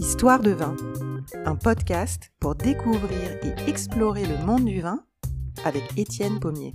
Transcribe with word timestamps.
Histoire 0.00 0.40
de 0.40 0.50
vin, 0.50 0.74
un 1.44 1.54
podcast 1.54 2.32
pour 2.40 2.56
découvrir 2.56 3.30
et 3.44 3.54
explorer 3.68 4.26
le 4.26 4.44
monde 4.44 4.64
du 4.64 4.80
vin 4.80 5.04
avec 5.64 5.84
Étienne 5.96 6.40
Pommier. 6.40 6.74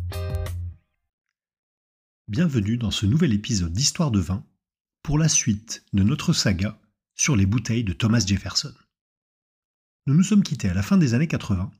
Bienvenue 2.29 2.77
dans 2.77 2.91
ce 2.91 3.05
nouvel 3.05 3.33
épisode 3.33 3.73
d'Histoire 3.73 4.11
de 4.11 4.19
vin 4.19 4.45
pour 5.01 5.17
la 5.17 5.27
suite 5.27 5.83
de 5.91 6.03
notre 6.03 6.31
saga 6.31 6.79
sur 7.13 7.35
les 7.35 7.45
bouteilles 7.45 7.83
de 7.83 7.93
Thomas 7.93 8.23
Jefferson. 8.25 8.73
Nous 10.07 10.13
nous 10.13 10.23
sommes 10.23 10.43
quittés 10.43 10.69
à 10.69 10.73
la 10.73 10.83
fin 10.83 10.97
des 10.97 11.13
années 11.13 11.27
80, 11.27 11.71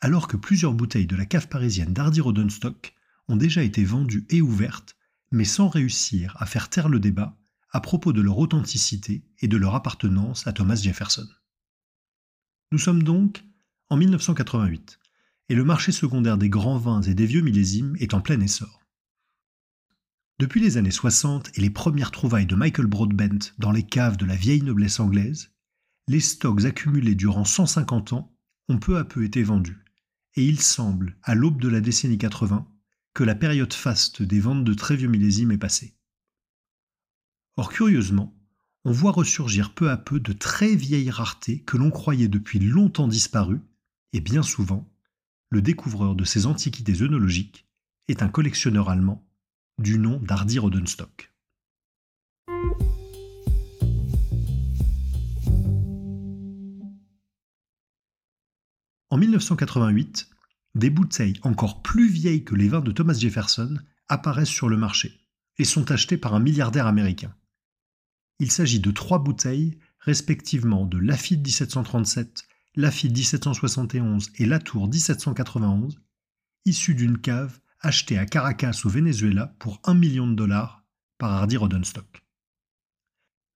alors 0.00 0.26
que 0.26 0.36
plusieurs 0.36 0.74
bouteilles 0.74 1.06
de 1.06 1.16
la 1.16 1.26
cave 1.26 1.46
parisienne 1.46 1.92
d'Hardy 1.92 2.20
Rodenstock 2.20 2.94
ont 3.28 3.36
déjà 3.36 3.62
été 3.62 3.84
vendues 3.84 4.26
et 4.30 4.42
ouvertes, 4.42 4.96
mais 5.30 5.44
sans 5.44 5.68
réussir 5.68 6.36
à 6.38 6.46
faire 6.46 6.68
taire 6.68 6.88
le 6.88 7.00
débat 7.00 7.38
à 7.70 7.80
propos 7.80 8.12
de 8.12 8.20
leur 8.20 8.38
authenticité 8.38 9.24
et 9.40 9.48
de 9.48 9.56
leur 9.56 9.74
appartenance 9.74 10.46
à 10.46 10.52
Thomas 10.52 10.76
Jefferson. 10.76 11.26
Nous 12.70 12.78
sommes 12.78 13.02
donc 13.02 13.44
en 13.88 13.96
1988, 13.96 14.98
et 15.48 15.54
le 15.54 15.64
marché 15.64 15.92
secondaire 15.92 16.38
des 16.38 16.48
grands 16.48 16.78
vins 16.78 17.02
et 17.02 17.14
des 17.14 17.26
vieux 17.26 17.42
millésimes 17.42 17.96
est 17.98 18.14
en 18.14 18.20
plein 18.20 18.40
essor. 18.40 18.82
Depuis 20.38 20.60
les 20.60 20.76
années 20.76 20.90
60 20.90 21.56
et 21.56 21.60
les 21.60 21.70
premières 21.70 22.10
trouvailles 22.10 22.46
de 22.46 22.54
Michael 22.54 22.86
Broadbent 22.86 23.52
dans 23.58 23.70
les 23.70 23.82
caves 23.82 24.16
de 24.16 24.24
la 24.24 24.34
vieille 24.34 24.62
noblesse 24.62 25.00
anglaise, 25.00 25.52
les 26.08 26.20
stocks 26.20 26.64
accumulés 26.64 27.14
durant 27.14 27.44
150 27.44 28.12
ans 28.14 28.34
ont 28.68 28.78
peu 28.78 28.96
à 28.98 29.04
peu 29.04 29.24
été 29.24 29.42
vendus, 29.42 29.84
et 30.34 30.46
il 30.46 30.60
semble, 30.60 31.16
à 31.22 31.34
l'aube 31.34 31.60
de 31.60 31.68
la 31.68 31.80
décennie 31.80 32.18
80, 32.18 32.66
que 33.14 33.24
la 33.24 33.34
période 33.34 33.72
faste 33.72 34.22
des 34.22 34.40
ventes 34.40 34.64
de 34.64 34.74
très 34.74 34.96
vieux 34.96 35.08
millésimes 35.08 35.52
est 35.52 35.58
passée. 35.58 35.94
Or 37.56 37.70
curieusement, 37.70 38.34
on 38.84 38.92
voit 38.92 39.12
ressurgir 39.12 39.74
peu 39.74 39.90
à 39.90 39.96
peu 39.96 40.18
de 40.18 40.32
très 40.32 40.74
vieilles 40.74 41.10
raretés 41.10 41.60
que 41.60 41.76
l'on 41.76 41.90
croyait 41.90 42.28
depuis 42.28 42.58
longtemps 42.58 43.08
disparues, 43.08 43.60
et 44.12 44.20
bien 44.20 44.42
souvent, 44.42 44.90
le 45.50 45.62
découvreur 45.62 46.14
de 46.14 46.24
ces 46.24 46.46
antiquités 46.46 47.02
œnologiques 47.02 47.66
est 48.08 48.22
un 48.22 48.28
collectionneur 48.28 48.88
allemand 48.88 49.22
du 49.78 49.98
nom 49.98 50.18
d'Hardy 50.18 50.58
Rodenstock. 50.58 51.32
En 59.10 59.18
1988, 59.18 60.30
des 60.74 60.90
bouteilles 60.90 61.38
encore 61.42 61.82
plus 61.82 62.08
vieilles 62.08 62.44
que 62.44 62.54
les 62.54 62.68
vins 62.68 62.80
de 62.80 62.92
Thomas 62.92 63.14
Jefferson 63.14 63.78
apparaissent 64.08 64.48
sur 64.48 64.68
le 64.68 64.76
marché 64.76 65.20
et 65.58 65.64
sont 65.64 65.90
achetées 65.90 66.16
par 66.16 66.34
un 66.34 66.40
milliardaire 66.40 66.86
américain. 66.86 67.34
Il 68.38 68.50
s'agit 68.50 68.80
de 68.80 68.90
trois 68.90 69.18
bouteilles, 69.18 69.78
respectivement 70.00 70.86
de 70.86 70.98
Lafitte 70.98 71.44
1737, 71.44 72.44
Lafitte 72.74 73.12
1771 73.12 74.30
et 74.38 74.46
Latour 74.46 74.88
1791, 74.88 76.00
issues 76.64 76.94
d'une 76.94 77.18
cave 77.18 77.60
achetée 77.80 78.18
à 78.18 78.26
Caracas 78.26 78.82
au 78.84 78.88
Venezuela 78.88 79.54
pour 79.58 79.80
un 79.84 79.94
million 79.94 80.26
de 80.26 80.34
dollars 80.34 80.84
par 81.18 81.32
Hardy 81.32 81.56
Rodenstock. 81.56 82.21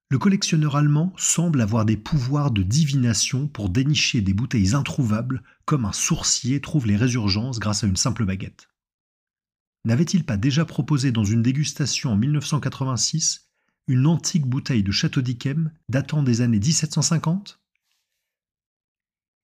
Le 0.09 0.19
collectionneur 0.19 0.77
allemand 0.77 1.13
semble 1.17 1.61
avoir 1.61 1.85
des 1.85 1.97
pouvoirs 1.97 2.53
de 2.53 2.63
divination 2.63 3.49
pour 3.49 3.71
dénicher 3.71 4.21
des 4.21 4.35
bouteilles 4.35 4.75
introuvables 4.75 5.43
comme 5.65 5.85
un 5.85 5.93
sourcier 5.93 6.61
trouve 6.61 6.87
les 6.87 6.97
résurgences 6.97 7.59
grâce 7.59 7.83
à 7.83 7.89
une 7.89 7.97
simple 7.97 8.25
baguette. 8.25 8.69
N'avait-il 9.85 10.25
pas 10.25 10.37
déjà 10.37 10.65
proposé 10.65 11.11
dans 11.11 11.25
une 11.25 11.43
dégustation 11.43 12.13
en 12.13 12.17
1986 12.17 13.51
une 13.89 14.07
antique 14.07 14.47
bouteille 14.47 14.83
de 14.83 14.93
Château 14.93 15.23
d'Yquem 15.23 15.73
datant 15.89 16.23
des 16.23 16.41
années 16.41 16.61
1750 16.61 17.61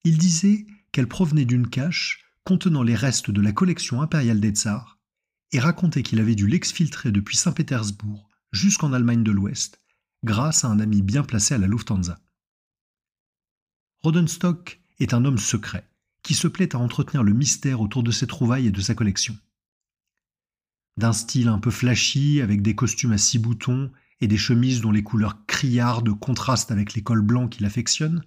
Il 0.05 0.19
disait 0.19 0.67
qu'elle 0.93 1.09
provenait 1.09 1.45
d'une 1.45 1.69
cache 1.69 2.25
contenant 2.45 2.83
les 2.83 2.97
restes 2.97 3.31
de 3.31 3.41
la 3.41 3.53
collection 3.53 4.01
impériale 4.01 4.41
des 4.41 4.51
tsars 4.51 4.99
et 5.51 5.59
racontait 5.59 6.03
qu'il 6.03 6.21
avait 6.21 6.35
dû 6.35 6.47
l'exfiltrer 6.47 7.11
depuis 7.11 7.37
Saint-Pétersbourg 7.37 8.29
jusqu'en 8.53 8.93
Allemagne 8.93 9.23
de 9.23 9.31
l'Ouest 9.31 9.82
grâce 10.25 10.65
à 10.65 10.69
un 10.69 10.81
ami 10.81 11.03
bien 11.03 11.23
placé 11.23 11.55
à 11.55 11.59
la 11.59 11.67
Lufthansa. 11.67 12.19
Rodenstock 14.03 14.81
est 14.99 15.15
un 15.15 15.25
homme 15.25 15.39
secret 15.39 15.89
qui 16.23 16.35
se 16.35 16.49
plaît 16.49 16.75
à 16.75 16.79
entretenir 16.79 17.23
le 17.23 17.33
mystère 17.33 17.81
autour 17.81 18.03
de 18.03 18.11
ses 18.11 18.27
trouvailles 18.27 18.69
et 18.69 18.73
de 18.73 18.81
sa 18.81 18.95
collection. 18.95 19.37
D'un 20.97 21.13
style 21.13 21.49
un 21.49 21.59
peu 21.59 21.71
flashy, 21.71 22.41
avec 22.41 22.63
des 22.63 22.75
costumes 22.75 23.13
à 23.13 23.19
six 23.19 23.39
boutons 23.39 23.91
et 24.21 24.29
des 24.29 24.37
chemises 24.37 24.81
dont 24.81 24.93
les 24.93 25.03
couleurs 25.03 25.45
criardes 25.47 26.13
contrastent 26.19 26.71
avec 26.71 26.95
les 26.95 27.03
cols 27.03 27.23
blancs 27.23 27.51
qu'il 27.51 27.67
affectionne, 27.67 28.23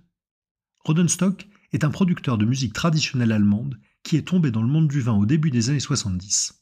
Rodenstock 0.83 1.47
est 1.73 1.83
un 1.83 1.89
producteur 1.89 2.37
de 2.37 2.45
musique 2.45 2.73
traditionnelle 2.73 3.31
allemande 3.31 3.79
qui 4.03 4.17
est 4.17 4.27
tombé 4.27 4.51
dans 4.51 4.61
le 4.61 4.67
monde 4.67 4.87
du 4.87 5.01
vin 5.01 5.13
au 5.13 5.25
début 5.25 5.51
des 5.51 5.69
années 5.69 5.79
70. 5.79 6.61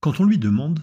Quand 0.00 0.18
on 0.20 0.24
lui 0.24 0.38
demande, 0.38 0.82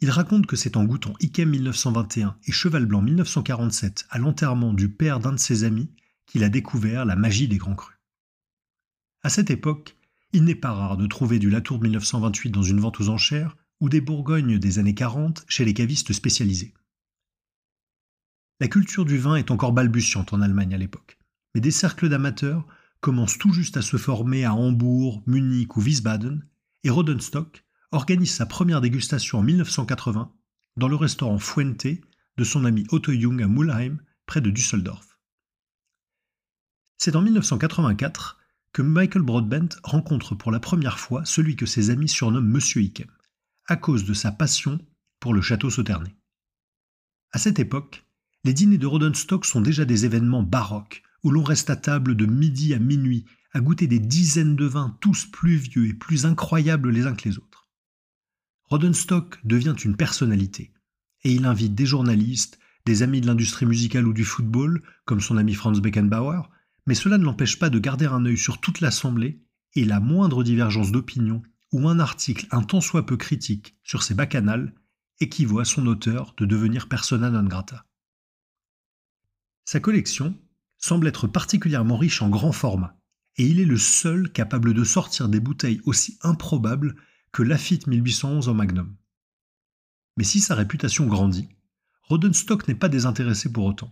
il 0.00 0.10
raconte 0.10 0.46
que 0.46 0.56
c'est 0.56 0.76
en 0.76 0.84
goûtant 0.84 1.14
Ikem 1.20 1.50
1921 1.50 2.36
et 2.46 2.52
Cheval 2.52 2.86
Blanc 2.86 3.02
1947 3.02 4.06
à 4.08 4.18
l'enterrement 4.18 4.72
du 4.72 4.88
père 4.88 5.20
d'un 5.20 5.32
de 5.32 5.38
ses 5.38 5.64
amis 5.64 5.90
qu'il 6.26 6.42
a 6.42 6.48
découvert 6.48 7.04
la 7.04 7.16
magie 7.16 7.48
des 7.48 7.58
grands 7.58 7.74
crus. 7.74 7.96
À 9.22 9.28
cette 9.28 9.50
époque, 9.50 9.96
il 10.32 10.44
n'est 10.44 10.54
pas 10.54 10.72
rare 10.72 10.96
de 10.96 11.06
trouver 11.06 11.38
du 11.38 11.50
Latour 11.50 11.82
1928 11.82 12.50
dans 12.50 12.62
une 12.62 12.80
vente 12.80 13.00
aux 13.00 13.10
enchères 13.10 13.56
ou 13.80 13.88
des 13.88 14.00
Bourgognes 14.00 14.58
des 14.58 14.78
années 14.78 14.94
40 14.94 15.44
chez 15.48 15.64
les 15.64 15.74
cavistes 15.74 16.12
spécialisés. 16.12 16.72
La 18.60 18.68
culture 18.68 19.04
du 19.04 19.18
vin 19.18 19.36
est 19.36 19.50
encore 19.50 19.72
balbutiante 19.72 20.32
en 20.32 20.40
Allemagne 20.40 20.74
à 20.74 20.78
l'époque, 20.78 21.18
mais 21.54 21.60
des 21.60 21.70
cercles 21.70 22.08
d'amateurs 22.08 22.66
commencent 23.00 23.38
tout 23.38 23.52
juste 23.52 23.76
à 23.76 23.82
se 23.82 23.96
former 23.96 24.44
à 24.44 24.54
Hambourg, 24.54 25.22
Munich 25.26 25.76
ou 25.76 25.82
Wiesbaden, 25.82 26.46
et 26.84 26.90
Rodenstock 26.90 27.64
organise 27.92 28.32
sa 28.32 28.46
première 28.46 28.80
dégustation 28.80 29.38
en 29.38 29.42
1980 29.42 30.32
dans 30.76 30.88
le 30.88 30.96
restaurant 30.96 31.38
Fuente 31.38 31.86
de 32.36 32.44
son 32.44 32.64
ami 32.64 32.86
Otto 32.90 33.12
Jung 33.12 33.42
à 33.42 33.48
Mulheim, 33.48 33.98
près 34.26 34.40
de 34.40 34.50
Düsseldorf. 34.50 35.18
C'est 36.98 37.16
en 37.16 37.22
1984 37.22 38.38
que 38.72 38.82
Michael 38.82 39.22
Broadbent 39.22 39.68
rencontre 39.82 40.34
pour 40.34 40.52
la 40.52 40.60
première 40.60 40.98
fois 40.98 41.24
celui 41.24 41.56
que 41.56 41.66
ses 41.66 41.90
amis 41.90 42.08
surnomment 42.08 42.48
Monsieur 42.48 42.82
Ikem 42.82 43.10
à 43.66 43.76
cause 43.76 44.04
de 44.04 44.14
sa 44.14 44.32
passion 44.32 44.78
pour 45.20 45.34
le 45.34 45.42
château 45.42 45.70
Sauternet. 45.70 46.14
À 47.32 47.38
cette 47.38 47.58
époque, 47.58 48.04
les 48.42 48.52
dîners 48.52 48.78
de 48.78 48.86
Rodenstock 48.86 49.44
sont 49.44 49.60
déjà 49.60 49.84
des 49.84 50.04
événements 50.04 50.42
baroques 50.42 51.02
où 51.22 51.30
l'on 51.30 51.42
reste 51.42 51.70
à 51.70 51.76
table 51.76 52.16
de 52.16 52.26
midi 52.26 52.74
à 52.74 52.78
minuit 52.78 53.26
à 53.52 53.60
goûter 53.60 53.86
des 53.86 53.98
dizaines 53.98 54.56
de 54.56 54.64
vins 54.64 54.96
tous 55.00 55.26
plus 55.26 55.56
vieux 55.56 55.86
et 55.86 55.94
plus 55.94 56.26
incroyables 56.26 56.90
les 56.90 57.06
uns 57.06 57.14
que 57.14 57.28
les 57.28 57.38
autres. 57.38 57.49
Rodenstock 58.70 59.40
devient 59.44 59.74
une 59.84 59.96
personnalité 59.96 60.72
et 61.24 61.32
il 61.32 61.44
invite 61.44 61.74
des 61.74 61.86
journalistes, 61.86 62.58
des 62.86 63.02
amis 63.02 63.20
de 63.20 63.26
l'industrie 63.26 63.66
musicale 63.66 64.06
ou 64.06 64.12
du 64.12 64.24
football, 64.24 64.82
comme 65.04 65.20
son 65.20 65.36
ami 65.36 65.54
Franz 65.54 65.80
Beckenbauer, 65.80 66.48
mais 66.86 66.94
cela 66.94 67.18
ne 67.18 67.24
l'empêche 67.24 67.58
pas 67.58 67.68
de 67.68 67.78
garder 67.78 68.06
un 68.06 68.24
œil 68.24 68.38
sur 68.38 68.60
toute 68.60 68.80
l'assemblée 68.80 69.42
et 69.74 69.84
la 69.84 70.00
moindre 70.00 70.42
divergence 70.42 70.92
d'opinion 70.92 71.42
ou 71.72 71.88
un 71.88 71.98
article 71.98 72.46
un 72.52 72.62
tant 72.62 72.80
soit 72.80 73.06
peu 73.06 73.16
critique 73.16 73.76
sur 73.82 74.02
ses 74.02 74.14
bacchanales 74.14 74.72
équivaut 75.20 75.58
à 75.58 75.64
son 75.64 75.86
auteur 75.86 76.34
de 76.38 76.46
devenir 76.46 76.88
persona 76.88 77.28
non 77.28 77.44
grata. 77.44 77.86
Sa 79.64 79.80
collection 79.80 80.34
semble 80.78 81.08
être 81.08 81.26
particulièrement 81.26 81.98
riche 81.98 82.22
en 82.22 82.30
grand 82.30 82.52
format, 82.52 82.96
et 83.36 83.46
il 83.46 83.60
est 83.60 83.66
le 83.66 83.76
seul 83.76 84.32
capable 84.32 84.74
de 84.74 84.84
sortir 84.84 85.28
des 85.28 85.40
bouteilles 85.40 85.82
aussi 85.84 86.18
improbables 86.22 86.96
que 87.32 87.42
Lafitte 87.42 87.86
1811 87.86 88.48
en 88.48 88.54
Magnum. 88.54 88.96
Mais 90.16 90.24
si 90.24 90.40
sa 90.40 90.54
réputation 90.54 91.06
grandit, 91.06 91.48
Rodenstock 92.02 92.66
n'est 92.66 92.74
pas 92.74 92.88
désintéressé 92.88 93.52
pour 93.52 93.64
autant. 93.64 93.90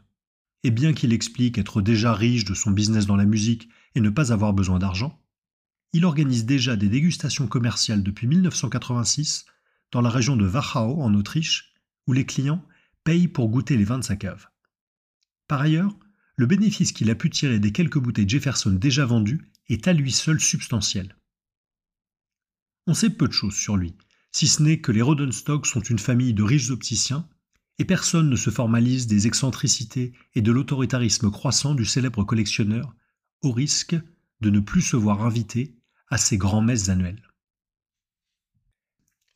Et 0.64 0.70
bien 0.70 0.92
qu'il 0.92 1.12
explique 1.12 1.56
être 1.56 1.80
déjà 1.80 2.12
riche 2.12 2.44
de 2.44 2.54
son 2.54 2.72
business 2.72 3.06
dans 3.06 3.16
la 3.16 3.24
musique 3.24 3.68
et 3.94 4.00
ne 4.00 4.10
pas 4.10 4.32
avoir 4.32 4.52
besoin 4.52 4.80
d'argent, 4.80 5.22
il 5.92 6.04
organise 6.04 6.44
déjà 6.44 6.76
des 6.76 6.88
dégustations 6.88 7.46
commerciales 7.46 8.02
depuis 8.02 8.26
1986 8.26 9.46
dans 9.92 10.00
la 10.00 10.10
région 10.10 10.36
de 10.36 10.46
Wachau 10.46 11.00
en 11.00 11.14
Autriche, 11.14 11.72
où 12.06 12.12
les 12.12 12.26
clients 12.26 12.64
payent 13.04 13.28
pour 13.28 13.48
goûter 13.48 13.76
les 13.76 13.84
vins 13.84 13.98
de 13.98 14.04
sa 14.04 14.16
cave. 14.16 14.48
Par 15.46 15.60
ailleurs, 15.60 15.96
le 16.36 16.46
bénéfice 16.46 16.92
qu'il 16.92 17.10
a 17.10 17.14
pu 17.14 17.30
tirer 17.30 17.58
des 17.58 17.72
quelques 17.72 17.98
bouteilles 17.98 18.28
Jefferson 18.28 18.70
déjà 18.70 19.06
vendues 19.06 19.50
est 19.68 19.88
à 19.88 19.92
lui 19.92 20.12
seul 20.12 20.40
substantiel. 20.40 21.17
On 22.88 22.94
sait 22.94 23.10
peu 23.10 23.28
de 23.28 23.34
choses 23.34 23.54
sur 23.54 23.76
lui, 23.76 23.94
si 24.32 24.48
ce 24.48 24.62
n'est 24.62 24.80
que 24.80 24.92
les 24.92 25.02
Rodenstock 25.02 25.66
sont 25.66 25.82
une 25.82 25.98
famille 25.98 26.32
de 26.32 26.42
riches 26.42 26.70
opticiens, 26.70 27.28
et 27.78 27.84
personne 27.84 28.30
ne 28.30 28.34
se 28.34 28.48
formalise 28.48 29.06
des 29.06 29.26
excentricités 29.26 30.14
et 30.34 30.40
de 30.40 30.50
l'autoritarisme 30.50 31.30
croissant 31.30 31.74
du 31.74 31.84
célèbre 31.84 32.24
collectionneur, 32.24 32.96
au 33.42 33.52
risque 33.52 33.94
de 34.40 34.48
ne 34.48 34.60
plus 34.60 34.80
se 34.80 34.96
voir 34.96 35.22
invité 35.22 35.76
à 36.08 36.16
ses 36.16 36.38
grands 36.38 36.62
messes 36.62 36.88
annuelles. 36.88 37.22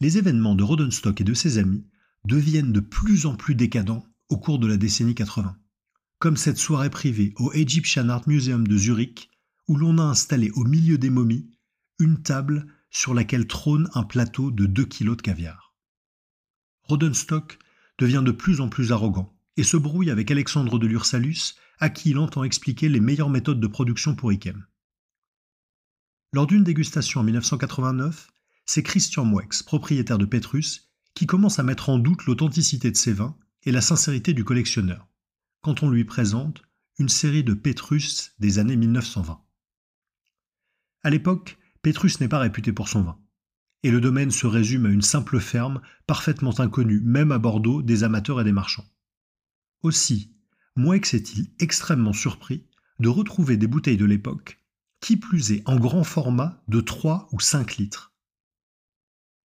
les 0.01 0.17
événements 0.17 0.55
de 0.55 0.65
Rodenstock 0.65 1.21
et 1.21 1.25
de 1.25 1.35
ses 1.35 1.59
amis 1.59 1.87
deviennent 2.25 2.73
de 2.73 2.81
plus 2.81 3.27
en 3.27 3.37
plus 3.37 3.55
décadents 3.55 4.07
au 4.31 4.39
cours 4.39 4.61
de 4.61 4.67
la 4.67 4.79
décennie 4.79 5.15
80. 5.15 5.59
Comme 6.19 6.39
cette 6.39 6.57
soirée 6.57 6.89
privée 6.89 7.35
au 7.37 7.53
Egyptian 7.53 8.09
Art 8.09 8.27
Museum 8.27 8.67
de 8.67 8.79
Zurich, 8.79 9.29
où 9.69 9.77
l'on 9.77 9.99
a 9.99 10.05
installé 10.05 10.51
au 10.53 10.65
milieu 10.65 10.97
des 10.97 11.11
momies 11.11 11.51
une 11.99 12.23
table 12.23 12.67
sur 12.93 13.15
laquelle 13.15 13.49
trône 13.49 13.89
un 13.95 14.05
plateau 14.05 14.53
de 14.53 14.67
2 14.67 14.85
kilos 14.85 15.17
de 15.17 15.23
caviar. 15.23 15.75
Rodenstock 16.85 17.59
devient 17.99 18.23
de 18.25 18.31
plus 18.31 18.61
en 18.61 18.69
plus 18.69 18.93
arrogant 18.93 19.37
et 19.57 19.65
se 19.65 19.77
brouille 19.77 20.11
avec 20.11 20.31
Alexandre 20.31 20.79
de 20.79 20.87
Lursalus, 20.87 21.57
à 21.79 21.91
qui 21.91 22.11
il 22.11 22.19
entend 22.19 22.45
expliquer 22.45 22.89
les 22.89 23.01
meilleures 23.01 23.31
méthodes 23.31 23.61
de 23.61 23.67
production 23.67 24.15
pour 24.15 24.33
Ikem. 24.33 24.67
Lors 26.33 26.47
d'une 26.47 26.65
dégustation 26.65 27.21
en 27.21 27.25
1989, 27.25 28.31
c'est 28.65 28.83
Christian 28.83 29.25
Moueix, 29.25 29.63
propriétaire 29.67 30.19
de 30.19 30.25
Petrus, 30.25 30.91
qui 31.15 31.27
commence 31.27 31.59
à 31.59 31.63
mettre 31.63 31.89
en 31.89 31.99
doute 31.99 32.25
l'authenticité 32.27 32.91
de 32.91 32.97
ses 32.97 33.13
vins 33.13 33.37
et 33.65 33.73
la 33.73 33.81
sincérité 33.81 34.33
du 34.33 34.45
collectionneur, 34.45 35.09
quand 35.61 35.83
on 35.83 35.91
lui 35.91 36.05
présente 36.05 36.63
une 36.99 37.09
série 37.09 37.45
de 37.45 37.55
Petrus 37.55 38.33
des 38.39 38.59
années 38.59 38.77
1920. 38.77 39.43
À 41.03 41.11
l'époque, 41.11 41.59
Petrus 41.83 42.21
n'est 42.21 42.29
pas 42.29 42.39
réputé 42.39 42.73
pour 42.73 42.89
son 42.89 43.03
vin, 43.03 43.19
et 43.83 43.91
le 43.91 44.01
domaine 44.01 44.31
se 44.31 44.47
résume 44.47 44.87
à 44.87 44.91
une 44.91 45.03
simple 45.03 45.41
ferme 45.41 45.81
parfaitement 46.07 46.59
inconnue 46.61 47.01
même 47.01 47.33
à 47.33 47.39
Bordeaux 47.39 47.83
des 47.83 48.05
amateurs 48.05 48.41
et 48.41 48.45
des 48.45 48.53
marchands. 48.53 48.87
Aussi, 49.83 50.33
Moueix 50.77 51.03
est-il 51.13 51.51
extrêmement 51.59 52.13
surpris 52.13 52.67
de 53.01 53.09
retrouver 53.09 53.57
des 53.57 53.67
bouteilles 53.67 53.97
de 53.97 54.05
l'époque, 54.05 54.63
qui 55.01 55.17
plus 55.17 55.51
est 55.51 55.69
en 55.69 55.79
grand 55.79 56.05
format 56.05 56.63
de 56.69 56.81
3 56.81 57.29
ou 57.33 57.41
5 57.41 57.77
litres. 57.77 58.13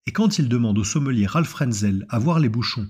Et 0.05 0.11
quand 0.11 0.37
il 0.37 0.49
demande 0.49 0.77
au 0.77 0.83
sommelier 0.83 1.25
Ralph 1.25 1.47
Frenzel 1.47 2.05
à 2.09 2.19
voir 2.19 2.39
les 2.39 2.49
bouchons 2.49 2.89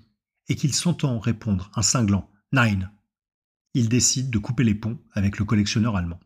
et 0.50 0.56
qu'il 0.56 0.74
s'entend 0.74 1.20
répondre 1.20 1.72
un 1.76 1.82
cinglant 1.82 2.30
Nine, 2.52 2.92
il 3.74 3.90
décide 3.90 4.32
de 4.32 4.38
couper 4.38 4.64
les 4.64 4.76
ponts 4.76 5.00
avec 5.12 5.38
le 5.38 5.46
collectionneur 5.46 5.96
allemand. 5.96 6.20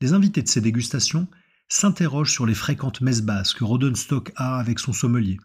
Les 0.00 0.12
invités 0.12 0.42
de 0.42 0.48
ces 0.48 0.60
dégustations 0.60 1.26
s'interrogent 1.68 2.32
sur 2.32 2.46
les 2.46 2.54
fréquentes 2.54 3.00
messes 3.00 3.22
basses 3.22 3.54
que 3.54 3.64
Rodenstock 3.64 4.32
a 4.36 4.58
avec 4.58 4.78
son 4.78 4.92
sommelier, 4.92 5.38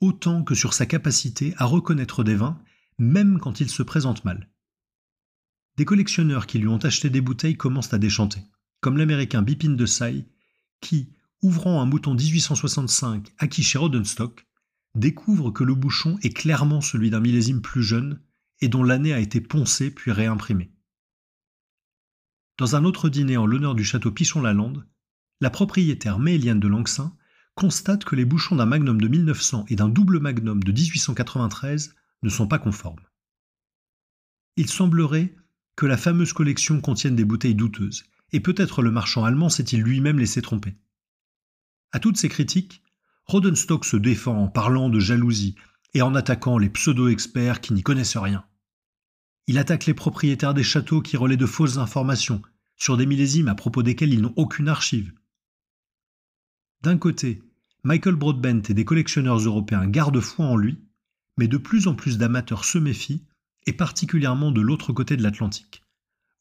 autant 0.00 0.44
que 0.44 0.54
sur 0.54 0.72
sa 0.72 0.86
capacité 0.86 1.54
à 1.58 1.64
reconnaître 1.64 2.24
des 2.24 2.36
vins, 2.36 2.58
même 2.98 3.38
quand 3.38 3.60
ils 3.60 3.70
se 3.70 3.82
présentent 3.82 4.24
mal. 4.24 4.48
Des 5.76 5.84
collectionneurs 5.84 6.46
qui 6.46 6.58
lui 6.58 6.68
ont 6.68 6.78
acheté 6.78 7.10
des 7.10 7.20
bouteilles 7.20 7.56
commencent 7.56 7.92
à 7.92 7.98
déchanter, 7.98 8.42
comme 8.80 8.96
l'américain 8.96 9.42
Bipin 9.42 9.70
de 9.70 9.86
Sai, 9.86 10.26
qui, 10.80 11.12
ouvrant 11.42 11.80
un 11.80 11.86
mouton 11.86 12.14
1865 12.14 13.32
acquis 13.38 13.62
chez 13.62 13.78
Rodenstock, 13.78 14.46
découvre 14.94 15.50
que 15.50 15.64
le 15.64 15.74
bouchon 15.74 16.18
est 16.22 16.36
clairement 16.36 16.80
celui 16.80 17.10
d'un 17.10 17.20
millésime 17.20 17.60
plus 17.60 17.82
jeune 17.82 18.20
et 18.60 18.68
dont 18.68 18.82
l'année 18.82 19.12
a 19.12 19.20
été 19.20 19.40
poncée 19.40 19.90
puis 19.90 20.10
réimprimée. 20.10 20.72
Dans 22.58 22.74
un 22.74 22.84
autre 22.84 23.08
dîner 23.08 23.36
en 23.36 23.46
l'honneur 23.46 23.76
du 23.76 23.84
château 23.84 24.10
Pichon-Lalande, 24.10 24.84
la 25.40 25.48
propriétaire 25.48 26.18
Méliane 26.18 26.58
de 26.58 26.66
Langsin 26.66 27.16
constate 27.54 28.04
que 28.04 28.16
les 28.16 28.24
bouchons 28.24 28.56
d'un 28.56 28.66
magnum 28.66 29.00
de 29.00 29.06
1900 29.06 29.66
et 29.68 29.76
d'un 29.76 29.88
double 29.88 30.18
magnum 30.18 30.60
de 30.62 30.72
1893 30.72 31.94
ne 32.24 32.28
sont 32.28 32.48
pas 32.48 32.58
conformes. 32.58 32.98
Il 34.56 34.68
semblerait 34.68 35.36
que 35.76 35.86
la 35.86 35.96
fameuse 35.96 36.32
collection 36.32 36.80
contienne 36.80 37.14
des 37.14 37.24
bouteilles 37.24 37.54
douteuses, 37.54 38.02
et 38.32 38.40
peut-être 38.40 38.82
le 38.82 38.90
marchand 38.90 39.24
allemand 39.24 39.50
s'est-il 39.50 39.80
lui-même 39.80 40.18
laissé 40.18 40.42
tromper. 40.42 40.76
À 41.92 42.00
toutes 42.00 42.16
ces 42.16 42.28
critiques, 42.28 42.82
Rodenstock 43.26 43.84
se 43.84 43.96
défend 43.96 44.36
en 44.36 44.48
parlant 44.48 44.88
de 44.88 44.98
jalousie 44.98 45.54
et 45.94 46.02
en 46.02 46.16
attaquant 46.16 46.58
les 46.58 46.70
pseudo-experts 46.70 47.60
qui 47.60 47.72
n'y 47.72 47.84
connaissent 47.84 48.16
rien. 48.16 48.44
Il 49.48 49.56
attaque 49.56 49.86
les 49.86 49.94
propriétaires 49.94 50.52
des 50.52 50.62
châteaux 50.62 51.00
qui 51.00 51.16
relaient 51.16 51.38
de 51.38 51.46
fausses 51.46 51.78
informations 51.78 52.42
sur 52.76 52.98
des 52.98 53.06
millésimes 53.06 53.48
à 53.48 53.54
propos 53.54 53.82
desquels 53.82 54.12
ils 54.12 54.20
n'ont 54.20 54.34
aucune 54.36 54.68
archive. 54.68 55.14
D'un 56.82 56.98
côté, 56.98 57.42
Michael 57.82 58.14
Broadbent 58.14 58.62
et 58.68 58.74
des 58.74 58.84
collectionneurs 58.84 59.38
européens 59.38 59.86
gardent 59.86 60.20
foi 60.20 60.44
en 60.44 60.56
lui, 60.56 60.78
mais 61.38 61.48
de 61.48 61.56
plus 61.56 61.88
en 61.88 61.94
plus 61.94 62.18
d'amateurs 62.18 62.66
se 62.66 62.76
méfient, 62.76 63.24
et 63.66 63.72
particulièrement 63.72 64.52
de 64.52 64.60
l'autre 64.60 64.92
côté 64.92 65.16
de 65.16 65.22
l'Atlantique, 65.22 65.82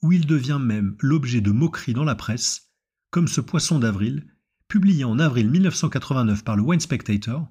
où 0.01 0.11
il 0.11 0.25
devient 0.25 0.59
même 0.61 0.97
l'objet 0.99 1.39
de 1.39 1.51
moqueries 1.51 1.93
dans 1.93 2.03
la 2.03 2.15
presse, 2.15 2.73
comme 3.09 3.29
ce 3.29 3.39
poisson 3.39 3.79
d'avril, 3.79 4.27
publié 4.67 5.05
en 5.05 5.17
avril 5.17 5.49
1989 5.49 6.43
par 6.43 6.57
le 6.57 6.63
Wine 6.63 6.81
Spectator, 6.81 7.47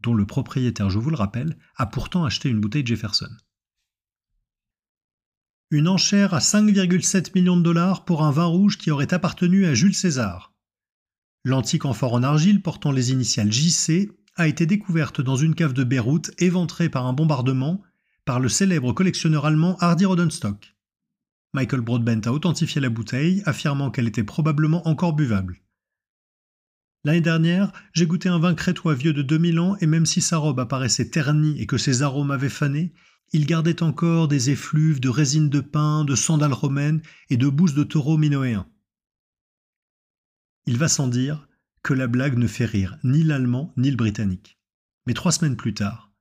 dont 0.00 0.12
le 0.12 0.26
propriétaire, 0.26 0.90
je 0.90 0.98
vous 0.98 1.10
le 1.10 1.16
rappelle, 1.16 1.56
a 1.76 1.86
pourtant 1.86 2.26
acheté 2.26 2.50
une 2.50 2.60
bouteille 2.60 2.86
Jefferson. 2.86 3.30
Une 5.70 5.86
enchère 5.86 6.32
à 6.32 6.38
5,7 6.38 7.32
millions 7.34 7.58
de 7.58 7.62
dollars 7.62 8.06
pour 8.06 8.22
un 8.22 8.30
vin 8.30 8.46
rouge 8.46 8.78
qui 8.78 8.90
aurait 8.90 9.12
appartenu 9.12 9.66
à 9.66 9.74
Jules 9.74 9.94
César. 9.94 10.54
L'antique 11.44 11.84
amphore 11.84 12.14
en 12.14 12.22
argile 12.22 12.62
portant 12.62 12.90
les 12.90 13.12
initiales 13.12 13.52
JC 13.52 14.10
a 14.36 14.48
été 14.48 14.64
découverte 14.64 15.20
dans 15.20 15.36
une 15.36 15.54
cave 15.54 15.74
de 15.74 15.84
Beyrouth 15.84 16.30
éventrée 16.38 16.88
par 16.88 17.06
un 17.06 17.12
bombardement 17.12 17.82
par 18.24 18.40
le 18.40 18.48
célèbre 18.48 18.94
collectionneur 18.94 19.44
allemand 19.44 19.76
Hardy 19.80 20.06
Rodenstock. 20.06 20.74
Michael 21.52 21.82
Broadbent 21.82 22.26
a 22.26 22.32
authentifié 22.32 22.80
la 22.80 22.88
bouteille, 22.88 23.42
affirmant 23.44 23.90
qu'elle 23.90 24.08
était 24.08 24.24
probablement 24.24 24.88
encore 24.88 25.12
buvable. 25.12 25.60
L'année 27.04 27.20
dernière, 27.20 27.72
j'ai 27.92 28.06
goûté 28.06 28.30
un 28.30 28.38
vin 28.38 28.54
crétois 28.54 28.94
vieux 28.94 29.12
de 29.12 29.22
2000 29.22 29.60
ans 29.60 29.76
et 29.82 29.86
même 29.86 30.06
si 30.06 30.22
sa 30.22 30.38
robe 30.38 30.60
apparaissait 30.60 31.10
ternie 31.10 31.60
et 31.60 31.66
que 31.66 31.76
ses 31.76 32.00
arômes 32.00 32.30
avaient 32.30 32.48
fané, 32.48 32.94
il 33.32 33.46
gardait 33.46 33.82
encore 33.82 34.28
des 34.28 34.50
effluves 34.50 35.00
de 35.00 35.08
résine 35.08 35.50
de 35.50 35.60
pin, 35.60 36.04
de 36.04 36.14
sandales 36.14 36.52
romaines 36.52 37.02
et 37.30 37.36
de 37.36 37.48
bousses 37.48 37.74
de 37.74 37.84
taureaux 37.84 38.16
minoéens. 38.16 38.66
Il 40.66 40.76
va 40.76 40.88
sans 40.88 41.08
dire 41.08 41.48
que 41.82 41.94
la 41.94 42.06
blague 42.06 42.36
ne 42.36 42.46
fait 42.46 42.64
rire 42.64 42.98
ni 43.04 43.22
l'allemand 43.22 43.72
ni 43.76 43.90
le 43.90 43.96
britannique. 43.96 44.58
Mais 45.06 45.14
trois 45.14 45.32
semaines 45.32 45.56
plus 45.56 45.74
tard, 45.74 46.12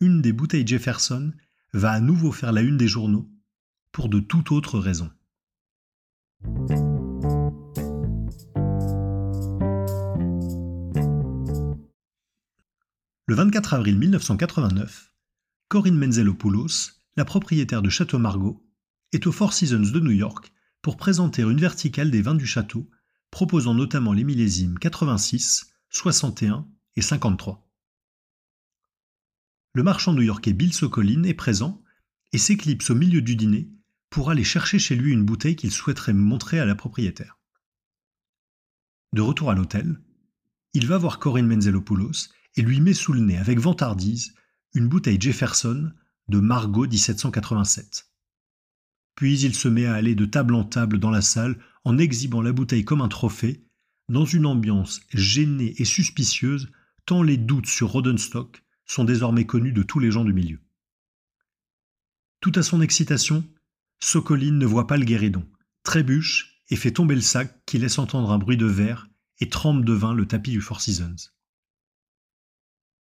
une 0.00 0.20
des 0.20 0.32
bouteilles 0.32 0.66
Jefferson 0.66 1.32
va 1.72 1.92
à 1.92 2.00
nouveau 2.00 2.32
faire 2.32 2.52
la 2.52 2.62
une 2.62 2.76
des 2.76 2.88
journaux, 2.88 3.30
pour 3.92 4.08
de 4.08 4.20
toute 4.20 4.52
autre 4.52 4.78
raison. 4.78 5.10
Le 13.26 13.34
24 13.34 13.74
avril 13.74 13.98
1989, 13.98 15.13
Corinne 15.68 15.98
Menzelopoulos, 15.98 16.92
la 17.16 17.24
propriétaire 17.24 17.82
de 17.82 17.88
Château 17.88 18.18
Margaux, 18.18 18.64
est 19.12 19.26
au 19.26 19.32
Four 19.32 19.52
Seasons 19.52 19.90
de 19.90 20.00
New 20.00 20.10
York 20.10 20.52
pour 20.82 20.96
présenter 20.96 21.42
une 21.42 21.60
verticale 21.60 22.10
des 22.10 22.20
vins 22.20 22.34
du 22.34 22.46
château, 22.46 22.90
proposant 23.30 23.74
notamment 23.74 24.12
les 24.12 24.24
millésimes 24.24 24.78
86, 24.78 25.72
61 25.88 26.68
et 26.96 27.02
53. 27.02 27.66
Le 29.72 29.82
marchand 29.82 30.12
new-yorkais 30.12 30.52
Bill 30.52 30.72
Sokolin 30.72 31.24
est 31.24 31.34
présent 31.34 31.82
et 32.32 32.38
s'éclipse 32.38 32.90
au 32.90 32.94
milieu 32.94 33.22
du 33.22 33.34
dîner 33.34 33.70
pour 34.10 34.30
aller 34.30 34.44
chercher 34.44 34.78
chez 34.78 34.94
lui 34.94 35.12
une 35.12 35.24
bouteille 35.24 35.56
qu'il 35.56 35.72
souhaiterait 35.72 36.12
montrer 36.12 36.60
à 36.60 36.66
la 36.66 36.74
propriétaire. 36.74 37.38
De 39.14 39.22
retour 39.22 39.50
à 39.50 39.54
l'hôtel, 39.54 39.98
il 40.74 40.86
va 40.86 40.98
voir 40.98 41.18
Corinne 41.18 41.48
Menzelopoulos 41.48 42.28
et 42.56 42.62
lui 42.62 42.80
met 42.80 42.94
sous 42.94 43.12
le 43.12 43.20
nez 43.20 43.38
avec 43.38 43.58
vantardise 43.58 44.34
une 44.74 44.88
bouteille 44.88 45.20
Jefferson 45.20 45.92
de 46.28 46.40
Margot 46.40 46.86
1787. 46.86 48.10
Puis 49.14 49.40
il 49.40 49.54
se 49.54 49.68
met 49.68 49.86
à 49.86 49.94
aller 49.94 50.14
de 50.14 50.24
table 50.24 50.54
en 50.54 50.64
table 50.64 50.98
dans 50.98 51.10
la 51.10 51.22
salle 51.22 51.58
en 51.84 51.98
exhibant 51.98 52.42
la 52.42 52.52
bouteille 52.52 52.84
comme 52.84 53.00
un 53.00 53.08
trophée, 53.08 53.64
dans 54.08 54.24
une 54.24 54.46
ambiance 54.46 55.00
gênée 55.12 55.74
et 55.78 55.84
suspicieuse, 55.84 56.70
tant 57.06 57.22
les 57.22 57.36
doutes 57.36 57.66
sur 57.66 57.90
Rodenstock 57.90 58.64
sont 58.84 59.04
désormais 59.04 59.46
connus 59.46 59.72
de 59.72 59.82
tous 59.82 59.98
les 59.98 60.10
gens 60.10 60.24
du 60.24 60.32
milieu. 60.32 60.60
Tout 62.40 62.52
à 62.56 62.62
son 62.62 62.80
excitation, 62.80 63.44
Sokoline 64.00 64.58
ne 64.58 64.66
voit 64.66 64.86
pas 64.86 64.96
le 64.96 65.04
guéridon, 65.04 65.46
trébuche 65.84 66.60
et 66.68 66.76
fait 66.76 66.90
tomber 66.90 67.14
le 67.14 67.20
sac 67.20 67.64
qui 67.64 67.78
laisse 67.78 67.98
entendre 67.98 68.30
un 68.32 68.38
bruit 68.38 68.56
de 68.56 68.66
verre 68.66 69.08
et 69.38 69.48
trempe 69.48 69.84
de 69.84 69.92
vin 69.92 70.12
le 70.12 70.26
tapis 70.26 70.50
du 70.50 70.60
Four 70.60 70.80
Seasons. 70.80 71.30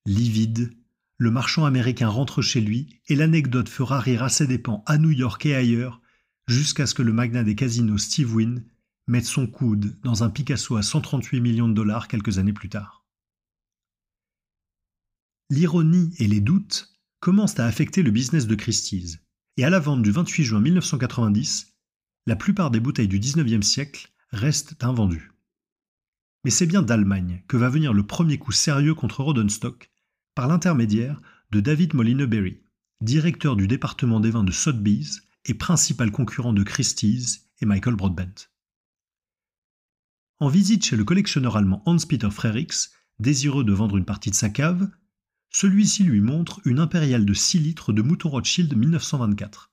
Livide, 0.05 0.71
le 1.17 1.31
marchand 1.31 1.65
américain 1.65 2.09
rentre 2.09 2.41
chez 2.41 2.61
lui 2.61 3.01
et 3.07 3.15
l'anecdote 3.15 3.69
fera 3.69 3.99
rire 3.99 4.23
à 4.23 4.29
ses 4.29 4.47
dépens 4.47 4.83
à 4.85 4.97
New 4.97 5.11
York 5.11 5.45
et 5.45 5.55
ailleurs, 5.55 6.01
jusqu'à 6.47 6.85
ce 6.85 6.93
que 6.93 7.01
le 7.01 7.13
magnat 7.13 7.43
des 7.43 7.55
casinos 7.55 7.97
Steve 7.97 8.33
Wynn 8.33 8.65
mette 9.07 9.25
son 9.25 9.47
coude 9.47 9.99
dans 10.01 10.23
un 10.23 10.29
Picasso 10.29 10.75
à 10.75 10.81
138 10.81 11.41
millions 11.41 11.67
de 11.67 11.73
dollars 11.73 12.07
quelques 12.07 12.37
années 12.37 12.53
plus 12.53 12.69
tard. 12.69 13.05
L'ironie 15.49 16.13
et 16.19 16.27
les 16.27 16.41
doutes 16.41 16.97
commencent 17.19 17.59
à 17.59 17.65
affecter 17.65 18.01
le 18.01 18.11
business 18.11 18.47
de 18.47 18.55
Christie's, 18.55 19.19
et 19.57 19.63
à 19.63 19.69
la 19.69 19.79
vente 19.79 20.01
du 20.01 20.11
28 20.11 20.43
juin 20.43 20.59
1990, 20.59 21.77
la 22.25 22.35
plupart 22.35 22.71
des 22.71 22.79
bouteilles 22.79 23.07
du 23.07 23.19
XIXe 23.19 23.65
siècle 23.65 24.09
restent 24.31 24.83
invendues. 24.83 25.31
Mais 26.43 26.51
c'est 26.51 26.65
bien 26.65 26.81
d'Allemagne 26.81 27.43
que 27.47 27.57
va 27.57 27.69
venir 27.69 27.93
le 27.93 28.05
premier 28.05 28.37
coup 28.37 28.51
sérieux 28.51 28.95
contre 28.95 29.23
Rodenstock, 29.23 29.92
par 30.35 30.47
l'intermédiaire 30.47 31.21
de 31.51 31.59
David 31.59 31.93
Molineberry, 31.93 32.61
directeur 33.01 33.55
du 33.55 33.67
département 33.67 34.19
des 34.19 34.31
vins 34.31 34.43
de 34.43 34.51
Sotheby's 34.51 35.21
et 35.45 35.53
principal 35.53 36.11
concurrent 36.11 36.53
de 36.53 36.63
Christie's 36.63 37.49
et 37.59 37.65
Michael 37.65 37.95
Broadbent. 37.95 38.49
En 40.39 40.47
visite 40.47 40.85
chez 40.85 40.95
le 40.95 41.03
collectionneur 41.03 41.55
allemand 41.55 41.83
Hans-Peter 41.85 42.29
Frerichs, 42.31 42.89
désireux 43.19 43.63
de 43.63 43.73
vendre 43.73 43.97
une 43.97 44.05
partie 44.05 44.31
de 44.31 44.35
sa 44.35 44.49
cave, 44.49 44.89
celui-ci 45.51 46.03
lui 46.03 46.19
montre 46.19 46.61
une 46.65 46.79
impériale 46.79 47.25
de 47.25 47.33
6 47.33 47.59
litres 47.59 47.93
de 47.93 48.01
Mouton 48.01 48.29
Rothschild 48.29 48.75
1924, 48.75 49.71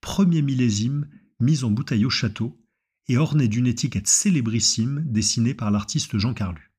premier 0.00 0.40
millésime 0.42 1.08
mise 1.40 1.64
en 1.64 1.70
bouteille 1.70 2.06
au 2.06 2.10
château 2.10 2.58
et 3.08 3.16
ornée 3.16 3.48
d'une 3.48 3.66
étiquette 3.66 4.08
célébrissime 4.08 5.02
dessinée 5.06 5.54
par 5.54 5.70
l'artiste 5.70 6.18
Jean 6.18 6.34
Carlu. 6.34 6.72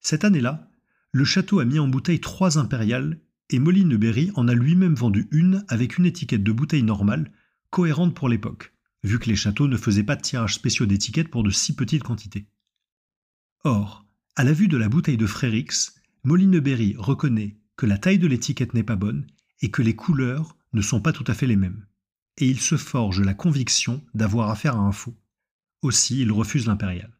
Cette 0.00 0.24
année-là, 0.24 0.69
le 1.12 1.24
château 1.24 1.60
a 1.60 1.64
mis 1.64 1.78
en 1.78 1.88
bouteille 1.88 2.20
trois 2.20 2.58
impériales 2.58 3.20
et 3.50 3.58
Moline 3.58 3.96
Berry 3.96 4.30
en 4.34 4.46
a 4.46 4.54
lui-même 4.54 4.94
vendu 4.94 5.28
une 5.32 5.64
avec 5.68 5.98
une 5.98 6.06
étiquette 6.06 6.44
de 6.44 6.52
bouteille 6.52 6.84
normale, 6.84 7.32
cohérente 7.70 8.14
pour 8.14 8.28
l'époque, 8.28 8.72
vu 9.02 9.18
que 9.18 9.28
les 9.28 9.36
châteaux 9.36 9.66
ne 9.66 9.76
faisaient 9.76 10.04
pas 10.04 10.16
de 10.16 10.22
tirages 10.22 10.54
spéciaux 10.54 10.86
d'étiquettes 10.86 11.30
pour 11.30 11.42
de 11.42 11.50
si 11.50 11.74
petites 11.74 12.04
quantités. 12.04 12.46
Or, 13.64 14.06
à 14.36 14.44
la 14.44 14.52
vue 14.52 14.68
de 14.68 14.76
la 14.76 14.88
bouteille 14.88 15.16
de 15.16 15.26
Frérix, 15.26 16.00
Berry 16.24 16.94
reconnaît 16.96 17.56
que 17.76 17.86
la 17.86 17.98
taille 17.98 18.18
de 18.18 18.28
l'étiquette 18.28 18.74
n'est 18.74 18.84
pas 18.84 18.96
bonne 18.96 19.26
et 19.60 19.70
que 19.70 19.82
les 19.82 19.96
couleurs 19.96 20.56
ne 20.72 20.82
sont 20.82 21.00
pas 21.00 21.12
tout 21.12 21.24
à 21.26 21.34
fait 21.34 21.46
les 21.46 21.56
mêmes. 21.56 21.86
Et 22.36 22.48
il 22.48 22.60
se 22.60 22.76
forge 22.76 23.20
la 23.20 23.34
conviction 23.34 24.04
d'avoir 24.14 24.50
affaire 24.50 24.76
à 24.76 24.80
un 24.80 24.92
faux. 24.92 25.16
Aussi, 25.82 26.20
il 26.20 26.30
refuse 26.30 26.66
l'impérial. 26.66 27.10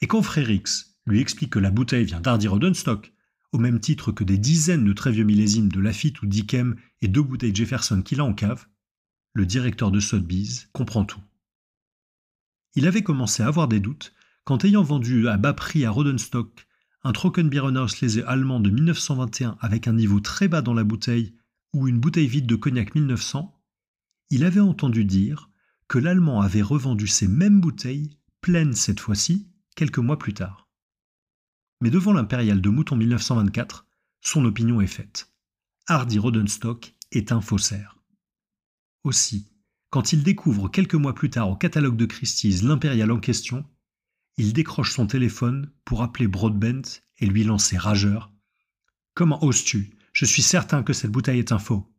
Et 0.00 0.06
quand 0.06 0.22
Frérix 0.22 0.97
lui 1.08 1.20
explique 1.20 1.50
que 1.50 1.58
la 1.58 1.70
bouteille 1.70 2.04
vient 2.04 2.20
d'Hardy 2.20 2.48
Rodenstock, 2.48 3.12
au 3.52 3.58
même 3.58 3.80
titre 3.80 4.12
que 4.12 4.24
des 4.24 4.38
dizaines 4.38 4.84
de 4.84 4.92
très 4.92 5.10
vieux 5.10 5.24
millésimes 5.24 5.70
de 5.70 5.80
Lafitte 5.80 6.22
ou 6.22 6.26
Dickem 6.26 6.76
et 7.00 7.08
deux 7.08 7.22
bouteilles 7.22 7.54
Jefferson 7.54 8.02
qu'il 8.02 8.20
a 8.20 8.24
en 8.24 8.34
cave, 8.34 8.66
le 9.32 9.46
directeur 9.46 9.90
de 9.90 10.00
Sotheby's 10.00 10.68
comprend 10.72 11.04
tout. 11.04 11.20
Il 12.74 12.86
avait 12.86 13.02
commencé 13.02 13.42
à 13.42 13.46
avoir 13.46 13.68
des 13.68 13.80
doutes 13.80 14.12
quand, 14.44 14.64
ayant 14.64 14.82
vendu 14.82 15.28
à 15.28 15.36
bas 15.36 15.54
prix 15.54 15.84
à 15.84 15.90
Rodenstock 15.90 16.66
un 17.04 17.12
Trockenbierenauslese 17.12 18.24
allemand 18.26 18.60
de 18.60 18.70
1921 18.70 19.56
avec 19.60 19.88
un 19.88 19.92
niveau 19.92 20.20
très 20.20 20.48
bas 20.48 20.62
dans 20.62 20.74
la 20.74 20.84
bouteille 20.84 21.34
ou 21.72 21.88
une 21.88 22.00
bouteille 22.00 22.26
vide 22.26 22.46
de 22.46 22.56
cognac 22.56 22.94
1900, 22.94 23.54
il 24.30 24.44
avait 24.44 24.60
entendu 24.60 25.04
dire 25.04 25.50
que 25.86 25.98
l'Allemand 25.98 26.40
avait 26.40 26.62
revendu 26.62 27.06
ces 27.06 27.28
mêmes 27.28 27.60
bouteilles, 27.60 28.18
pleines 28.40 28.74
cette 28.74 29.00
fois-ci, 29.00 29.48
quelques 29.74 29.98
mois 29.98 30.18
plus 30.18 30.34
tard. 30.34 30.67
Mais 31.80 31.90
devant 31.90 32.12
l'impérial 32.12 32.60
de 32.60 32.68
Mouton 32.68 32.96
1924, 32.96 33.86
son 34.20 34.44
opinion 34.44 34.80
est 34.80 34.86
faite. 34.86 35.32
Hardy 35.86 36.18
Rodenstock 36.18 36.94
est 37.12 37.32
un 37.32 37.40
faussaire. 37.40 37.98
Aussi, 39.04 39.50
quand 39.90 40.12
il 40.12 40.22
découvre 40.22 40.68
quelques 40.68 40.94
mois 40.94 41.14
plus 41.14 41.30
tard 41.30 41.48
au 41.48 41.56
catalogue 41.56 41.96
de 41.96 42.04
Christie's 42.04 42.62
l'impérial 42.62 43.10
en 43.10 43.20
question, 43.20 43.64
il 44.36 44.52
décroche 44.52 44.92
son 44.92 45.06
téléphone 45.06 45.70
pour 45.84 46.02
appeler 46.02 46.28
Broadbent 46.28 47.00
et 47.18 47.26
lui 47.26 47.44
lancer 47.44 47.76
rageur. 47.76 48.32
Comment 49.14 49.42
oses-tu? 49.42 49.96
Je 50.12 50.24
suis 50.24 50.42
certain 50.42 50.82
que 50.82 50.92
cette 50.92 51.10
bouteille 51.10 51.38
est 51.38 51.52
un 51.52 51.58
faux. 51.58 51.90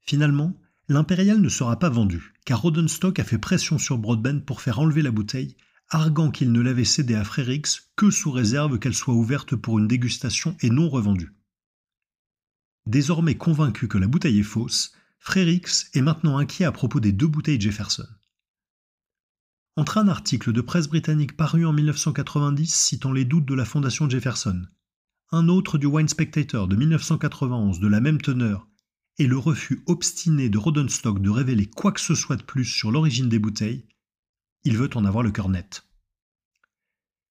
Finalement, 0.00 0.54
l'impérial 0.88 1.40
ne 1.40 1.48
sera 1.48 1.78
pas 1.78 1.88
vendu, 1.88 2.34
car 2.44 2.62
Rodenstock 2.62 3.18
a 3.18 3.24
fait 3.24 3.38
pression 3.38 3.78
sur 3.78 3.98
Broadbent 3.98 4.40
pour 4.44 4.60
faire 4.60 4.78
enlever 4.78 5.02
la 5.02 5.10
bouteille, 5.10 5.56
arguant 5.88 6.30
qu'il 6.30 6.52
ne 6.52 6.60
l'avait 6.60 6.84
cédée 6.84 7.14
à 7.14 7.24
Frérix 7.24 7.90
que 7.96 8.10
sous 8.10 8.30
réserve 8.30 8.78
qu'elle 8.78 8.94
soit 8.94 9.14
ouverte 9.14 9.54
pour 9.54 9.78
une 9.78 9.88
dégustation 9.88 10.56
et 10.60 10.70
non 10.70 10.88
revendue. 10.88 11.34
Désormais 12.86 13.36
convaincu 13.36 13.88
que 13.88 13.98
la 13.98 14.06
bouteille 14.06 14.40
est 14.40 14.44
fausse, 14.44 14.92
Frérix 15.18 15.90
est 15.94 16.02
maintenant 16.02 16.38
inquiet 16.38 16.64
à 16.64 16.72
propos 16.72 17.00
des 17.00 17.12
deux 17.12 17.26
bouteilles 17.26 17.60
Jefferson. 17.60 18.06
Entre 19.76 19.98
un 19.98 20.08
article 20.08 20.52
de 20.52 20.60
presse 20.60 20.88
britannique 20.88 21.36
paru 21.36 21.66
en 21.66 21.72
1990 21.72 22.72
citant 22.72 23.12
les 23.12 23.24
doutes 23.24 23.44
de 23.44 23.54
la 23.54 23.64
fondation 23.64 24.08
Jefferson, 24.08 24.66
un 25.32 25.48
autre 25.48 25.78
du 25.78 25.86
Wine 25.86 26.08
Spectator 26.08 26.68
de 26.68 26.76
1991 26.76 27.80
de 27.80 27.88
la 27.88 28.00
même 28.00 28.20
teneur, 28.20 28.68
et 29.18 29.26
le 29.26 29.36
refus 29.36 29.82
obstiné 29.86 30.48
de 30.48 30.58
Rodenstock 30.58 31.20
de 31.20 31.30
révéler 31.30 31.66
quoi 31.66 31.92
que 31.92 32.00
ce 32.00 32.14
soit 32.14 32.36
de 32.36 32.42
plus 32.42 32.64
sur 32.64 32.90
l'origine 32.90 33.28
des 33.28 33.38
bouteilles, 33.38 33.86
il 34.66 34.76
veut 34.76 34.90
en 34.94 35.06
avoir 35.06 35.22
le 35.22 35.30
cœur 35.30 35.48
net. 35.48 35.86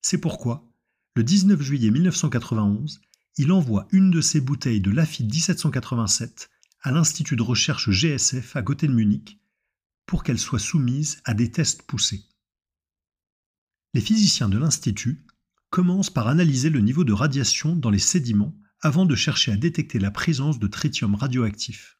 C'est 0.02 0.18
pourquoi, 0.18 0.68
le 1.14 1.22
19 1.22 1.62
juillet 1.62 1.90
1991, 1.90 3.00
il 3.36 3.52
envoie 3.52 3.86
une 3.92 4.10
de 4.10 4.20
ses 4.20 4.40
bouteilles 4.40 4.80
de 4.80 4.90
Lafitte 4.90 5.32
1787 5.32 6.50
à 6.80 6.90
l'Institut 6.90 7.36
de 7.36 7.42
recherche 7.42 7.90
GSF 7.90 8.56
à 8.56 8.62
côté 8.62 8.88
Munich 8.88 9.38
pour 10.06 10.24
qu'elle 10.24 10.38
soit 10.38 10.58
soumise 10.58 11.20
à 11.24 11.34
des 11.34 11.52
tests 11.52 11.82
poussés 11.82 12.24
les 13.96 14.02
physiciens 14.02 14.50
de 14.50 14.58
l'Institut 14.58 15.24
commencent 15.70 16.10
par 16.10 16.28
analyser 16.28 16.68
le 16.68 16.80
niveau 16.80 17.02
de 17.02 17.14
radiation 17.14 17.74
dans 17.74 17.88
les 17.88 17.98
sédiments 17.98 18.54
avant 18.82 19.06
de 19.06 19.14
chercher 19.14 19.52
à 19.52 19.56
détecter 19.56 19.98
la 19.98 20.10
présence 20.10 20.58
de 20.58 20.66
tritium 20.66 21.14
radioactif. 21.14 21.98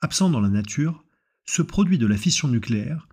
Absent 0.00 0.30
dans 0.30 0.40
la 0.40 0.48
nature, 0.48 1.04
ce 1.44 1.60
produit 1.60 1.98
de 1.98 2.06
la 2.06 2.16
fission 2.16 2.46
nucléaire 2.46 3.08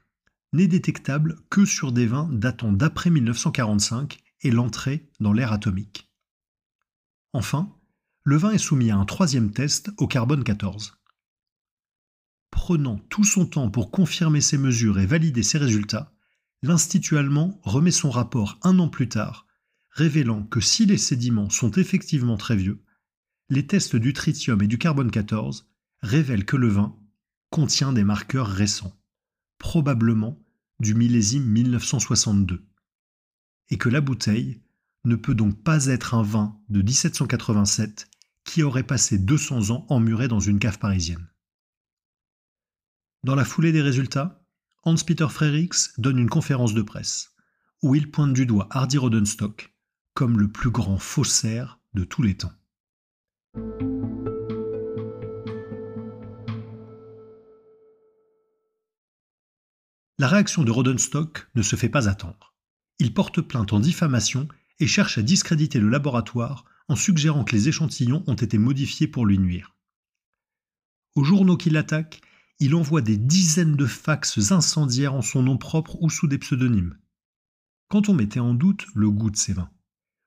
n'est 0.54 0.68
détectable 0.68 1.38
que 1.50 1.66
sur 1.66 1.92
des 1.92 2.06
vins 2.06 2.30
datant 2.32 2.72
d'après 2.72 3.10
1945 3.10 4.20
et 4.42 4.52
l'entrée 4.52 5.10
dans 5.20 5.34
l'air 5.34 5.52
atomique. 5.52 6.10
Enfin, 7.34 7.76
le 8.24 8.38
vin 8.38 8.52
est 8.52 8.58
soumis 8.58 8.92
à 8.92 8.98
un 8.98 9.06
troisième 9.06 9.52
test 9.52 9.92
au 9.98 10.08
carbone 10.08 10.44
14. 10.44 10.98
Prenant 12.52 12.98
tout 13.10 13.24
son 13.24 13.46
temps 13.46 13.70
pour 13.70 13.92
confirmer 13.92 14.42
ces 14.42 14.58
mesures 14.58 15.00
et 15.00 15.06
valider 15.06 15.44
ces 15.44 15.58
résultats, 15.58 16.14
l'Institut 16.62 17.18
allemand 17.18 17.60
remet 17.64 17.92
son 17.92 18.10
rapport 18.10 18.60
un 18.64 18.80
an 18.80 18.90
plus 18.90 19.08
tard, 19.08 19.48
révélant 19.92 20.44
que 20.44 20.60
si 20.60 20.86
les 20.86 20.98
sédiments 20.98 21.50
sont 21.50 21.72
effectivement 21.72 22.38
très 22.38 22.56
vieux, 22.56 22.84
les 23.50 23.66
tests 23.66 23.96
du 23.96 24.14
tritium 24.14 24.62
et 24.62 24.68
du 24.68 24.78
carbone 24.78 25.12
14 25.12 25.70
révèlent 26.02 26.46
que 26.46 26.58
le 26.58 26.68
vin 26.68 26.96
contient 27.50 27.94
des 27.94 28.04
marqueurs 28.04 28.48
récents, 28.48 28.99
probablement 29.60 30.44
du 30.80 30.96
millésime 30.96 31.46
1962, 31.46 32.66
et 33.70 33.78
que 33.78 33.90
la 33.90 34.02
bouteille 34.02 34.64
ne 35.06 35.16
peut 35.16 35.36
donc 35.36 35.62
pas 35.62 35.86
être 35.86 36.16
un 36.16 36.24
vin 36.24 36.60
de 36.70 36.82
1787 36.82 38.10
qui 38.44 38.64
aurait 38.64 38.84
passé 38.84 39.20
200 39.20 39.70
ans 39.70 39.86
emmuré 39.90 40.28
dans 40.28 40.40
une 40.40 40.60
cave 40.60 40.80
parisienne. 40.80 41.28
Dans 43.24 43.36
la 43.36 43.46
foulée 43.46 43.72
des 43.72 43.82
résultats, 43.82 44.44
Hans-Peter 44.84 45.28
Frerichs 45.30 45.92
donne 45.98 46.18
une 46.18 46.30
conférence 46.30 46.74
de 46.74 46.82
presse 46.82 47.36
où 47.82 47.96
il 47.96 48.10
pointe 48.12 48.34
du 48.34 48.46
doigt 48.46 48.68
Hardy 48.72 48.98
Rodenstock 48.98 49.74
comme 50.14 50.40
le 50.40 50.50
plus 50.50 50.72
grand 50.72 50.98
faussaire 50.98 51.80
de 51.94 52.04
tous 52.04 52.24
les 52.24 52.36
temps. 52.36 52.52
La 60.20 60.28
réaction 60.28 60.66
de 60.66 60.72
Rodenstock 60.72 61.48
ne 61.56 61.62
se 61.62 61.78
fait 61.78 61.88
pas 61.88 62.10
attendre. 62.10 62.54
Il 63.00 63.14
porte 63.14 63.40
plainte 63.40 63.72
en 63.72 63.80
diffamation 63.80 64.50
et 64.82 64.86
cherche 64.86 65.18
à 65.18 65.22
discréditer 65.22 65.80
le 65.80 65.88
laboratoire 65.88 66.66
en 66.90 66.98
suggérant 66.98 67.46
que 67.46 67.56
les 67.56 67.70
échantillons 67.70 68.26
ont 68.28 68.34
été 68.34 68.58
modifiés 68.58 69.08
pour 69.08 69.26
lui 69.26 69.40
nuire. 69.40 69.78
Aux 71.16 71.24
journaux 71.24 71.56
qui 71.56 71.70
l'attaquent, 71.70 72.20
il 72.60 72.76
envoie 72.76 73.02
des 73.02 73.16
dizaines 73.16 73.78
de 73.78 73.86
fax 73.86 74.52
incendiaires 74.52 75.14
en 75.14 75.22
son 75.22 75.42
nom 75.42 75.58
propre 75.58 75.96
ou 76.02 76.10
sous 76.10 76.28
des 76.28 76.38
pseudonymes. 76.38 76.98
Quand 77.88 78.10
on 78.10 78.14
mettait 78.14 78.42
en 78.42 78.54
doute 78.54 78.88
le 78.94 79.10
goût 79.10 79.32
de 79.32 79.38
ces 79.38 79.54
vins, 79.54 79.72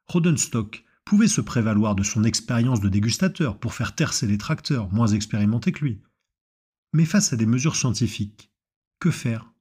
Rodenstock 0.07 0.87
pouvait 1.05 1.29
se 1.29 1.43
prévaloir 1.43 1.95
de 1.95 2.03
son 2.03 2.25
expérience 2.25 2.81
de 2.81 2.89
dégustateur 2.89 3.61
pour 3.61 3.75
faire 3.75 3.95
taire 3.95 4.15
ses 4.15 4.27
détracteurs 4.27 4.91
moins 4.91 5.09
expérimentés 5.09 5.73
que 5.73 5.85
lui. 5.85 6.01
Mais 6.95 7.05
face 7.05 7.35
à 7.35 7.37
des 7.37 7.45
mesures 7.45 7.77
scientifiques, 7.77 8.51
que 8.99 9.11
faire? 9.11 9.52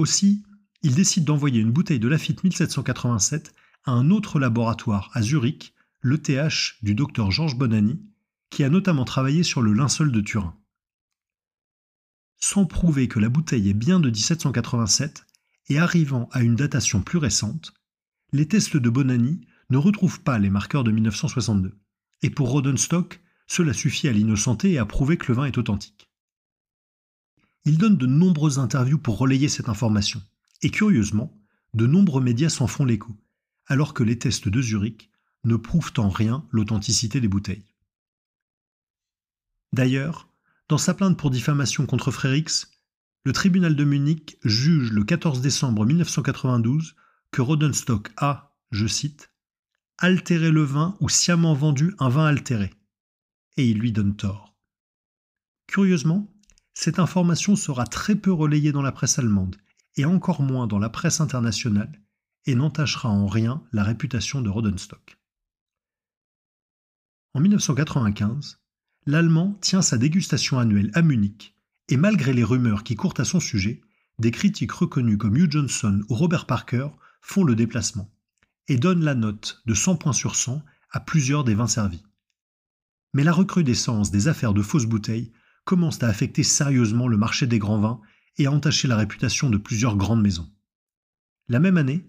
Aussi, 0.00 0.42
il 0.82 0.94
décide 0.94 1.24
d'envoyer 1.24 1.60
une 1.60 1.72
bouteille 1.72 2.00
de 2.00 2.08
Lafitte 2.08 2.42
1787 2.42 3.54
à 3.84 3.92
un 3.92 4.10
autre 4.10 4.40
laboratoire 4.40 5.10
à 5.12 5.22
Zurich, 5.22 5.74
l'ETH 6.02 6.76
du 6.82 6.94
docteur 6.94 7.30
Georges 7.30 7.56
Bonani, 7.56 8.00
qui 8.50 8.64
a 8.64 8.70
notamment 8.70 9.04
travaillé 9.04 9.42
sur 9.42 9.62
le 9.62 9.72
linceul 9.72 10.10
de 10.10 10.20
Turin 10.20 10.56
sans 12.40 12.64
prouver 12.64 13.06
que 13.06 13.20
la 13.20 13.28
bouteille 13.28 13.68
est 13.68 13.74
bien 13.74 14.00
de 14.00 14.10
1787 14.10 15.26
et 15.68 15.78
arrivant 15.78 16.28
à 16.32 16.42
une 16.42 16.56
datation 16.56 17.02
plus 17.02 17.18
récente, 17.18 17.74
les 18.32 18.48
tests 18.48 18.76
de 18.76 18.90
Bonani 18.90 19.46
ne 19.68 19.76
retrouvent 19.76 20.22
pas 20.22 20.38
les 20.38 20.50
marqueurs 20.50 20.82
de 20.82 20.90
1962. 20.90 21.78
Et 22.22 22.30
pour 22.30 22.50
Rodenstock, 22.50 23.20
cela 23.46 23.72
suffit 23.72 24.08
à 24.08 24.12
l'innocenter 24.12 24.72
et 24.72 24.78
à 24.78 24.86
prouver 24.86 25.16
que 25.16 25.28
le 25.28 25.34
vin 25.34 25.44
est 25.44 25.58
authentique. 25.58 26.09
Il 27.64 27.78
donne 27.78 27.96
de 27.96 28.06
nombreuses 28.06 28.58
interviews 28.58 28.98
pour 28.98 29.18
relayer 29.18 29.48
cette 29.48 29.68
information. 29.68 30.22
Et 30.62 30.70
curieusement, 30.70 31.38
de 31.74 31.86
nombreux 31.86 32.22
médias 32.22 32.48
s'en 32.48 32.66
font 32.66 32.84
l'écho, 32.84 33.16
alors 33.66 33.94
que 33.94 34.02
les 34.02 34.18
tests 34.18 34.48
de 34.48 34.62
Zurich 34.62 35.10
ne 35.44 35.56
prouvent 35.56 35.92
en 35.98 36.08
rien 36.08 36.46
l'authenticité 36.50 37.20
des 37.20 37.28
bouteilles. 37.28 37.64
D'ailleurs, 39.72 40.28
dans 40.68 40.78
sa 40.78 40.94
plainte 40.94 41.18
pour 41.18 41.30
diffamation 41.30 41.86
contre 41.86 42.10
Frérix, 42.10 42.70
le 43.24 43.32
tribunal 43.32 43.76
de 43.76 43.84
Munich 43.84 44.38
juge 44.44 44.92
le 44.92 45.04
14 45.04 45.40
décembre 45.40 45.84
1992 45.84 46.96
que 47.30 47.42
Rodenstock 47.42 48.10
a, 48.16 48.56
je 48.70 48.86
cite, 48.86 49.30
altéré 49.98 50.50
le 50.50 50.62
vin 50.62 50.96
ou 51.00 51.08
sciemment 51.08 51.54
vendu 51.54 51.94
un 51.98 52.08
vin 52.08 52.26
altéré. 52.26 52.72
Et 53.56 53.68
il 53.68 53.78
lui 53.78 53.92
donne 53.92 54.16
tort. 54.16 54.56
Curieusement, 55.66 56.32
cette 56.80 56.98
information 56.98 57.56
sera 57.56 57.84
très 57.84 58.14
peu 58.14 58.32
relayée 58.32 58.72
dans 58.72 58.80
la 58.80 58.90
presse 58.90 59.18
allemande, 59.18 59.56
et 59.96 60.06
encore 60.06 60.40
moins 60.40 60.66
dans 60.66 60.78
la 60.78 60.88
presse 60.88 61.20
internationale, 61.20 62.00
et 62.46 62.54
n'entachera 62.54 63.10
en 63.10 63.26
rien 63.26 63.62
la 63.70 63.84
réputation 63.84 64.40
de 64.40 64.48
Rodenstock. 64.48 65.18
En 67.34 67.40
1995, 67.40 68.62
l'Allemand 69.04 69.58
tient 69.60 69.82
sa 69.82 69.98
dégustation 69.98 70.58
annuelle 70.58 70.90
à 70.94 71.02
Munich, 71.02 71.54
et 71.90 71.98
malgré 71.98 72.32
les 72.32 72.44
rumeurs 72.44 72.82
qui 72.82 72.96
courent 72.96 73.12
à 73.18 73.26
son 73.26 73.40
sujet, 73.40 73.82
des 74.18 74.30
critiques 74.30 74.72
reconnus 74.72 75.18
comme 75.18 75.36
Hugh 75.36 75.52
Johnson 75.52 76.02
ou 76.08 76.14
Robert 76.14 76.46
Parker 76.46 76.88
font 77.20 77.44
le 77.44 77.56
déplacement, 77.56 78.10
et 78.68 78.78
donnent 78.78 79.04
la 79.04 79.14
note 79.14 79.60
de 79.66 79.74
100 79.74 79.96
points 79.96 80.14
sur 80.14 80.34
100 80.34 80.64
à 80.92 81.00
plusieurs 81.00 81.44
des 81.44 81.54
vins 81.54 81.66
servis. 81.66 82.06
Mais 83.12 83.22
la 83.22 83.32
recrudescence 83.32 84.10
des 84.10 84.28
affaires 84.28 84.54
de 84.54 84.62
fausses 84.62 84.86
bouteilles 84.86 85.30
commence 85.70 86.02
à 86.02 86.08
affecter 86.08 86.42
sérieusement 86.42 87.06
le 87.06 87.16
marché 87.16 87.46
des 87.46 87.60
grands 87.60 87.78
vins 87.78 88.00
et 88.38 88.46
à 88.46 88.50
entacher 88.50 88.88
la 88.88 88.96
réputation 88.96 89.50
de 89.50 89.56
plusieurs 89.56 89.96
grandes 89.96 90.20
maisons. 90.20 90.52
La 91.46 91.60
même 91.60 91.76
année, 91.76 92.08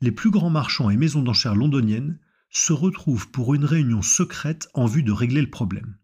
les 0.00 0.12
plus 0.12 0.30
grands 0.30 0.48
marchands 0.48 0.88
et 0.88 0.96
maisons 0.96 1.20
d'enchères 1.20 1.54
londoniennes 1.54 2.18
se 2.48 2.72
retrouvent 2.72 3.30
pour 3.30 3.52
une 3.52 3.66
réunion 3.66 4.00
secrète 4.00 4.66
en 4.72 4.86
vue 4.86 5.02
de 5.02 5.12
régler 5.12 5.42
le 5.42 5.50
problème. 5.50 5.98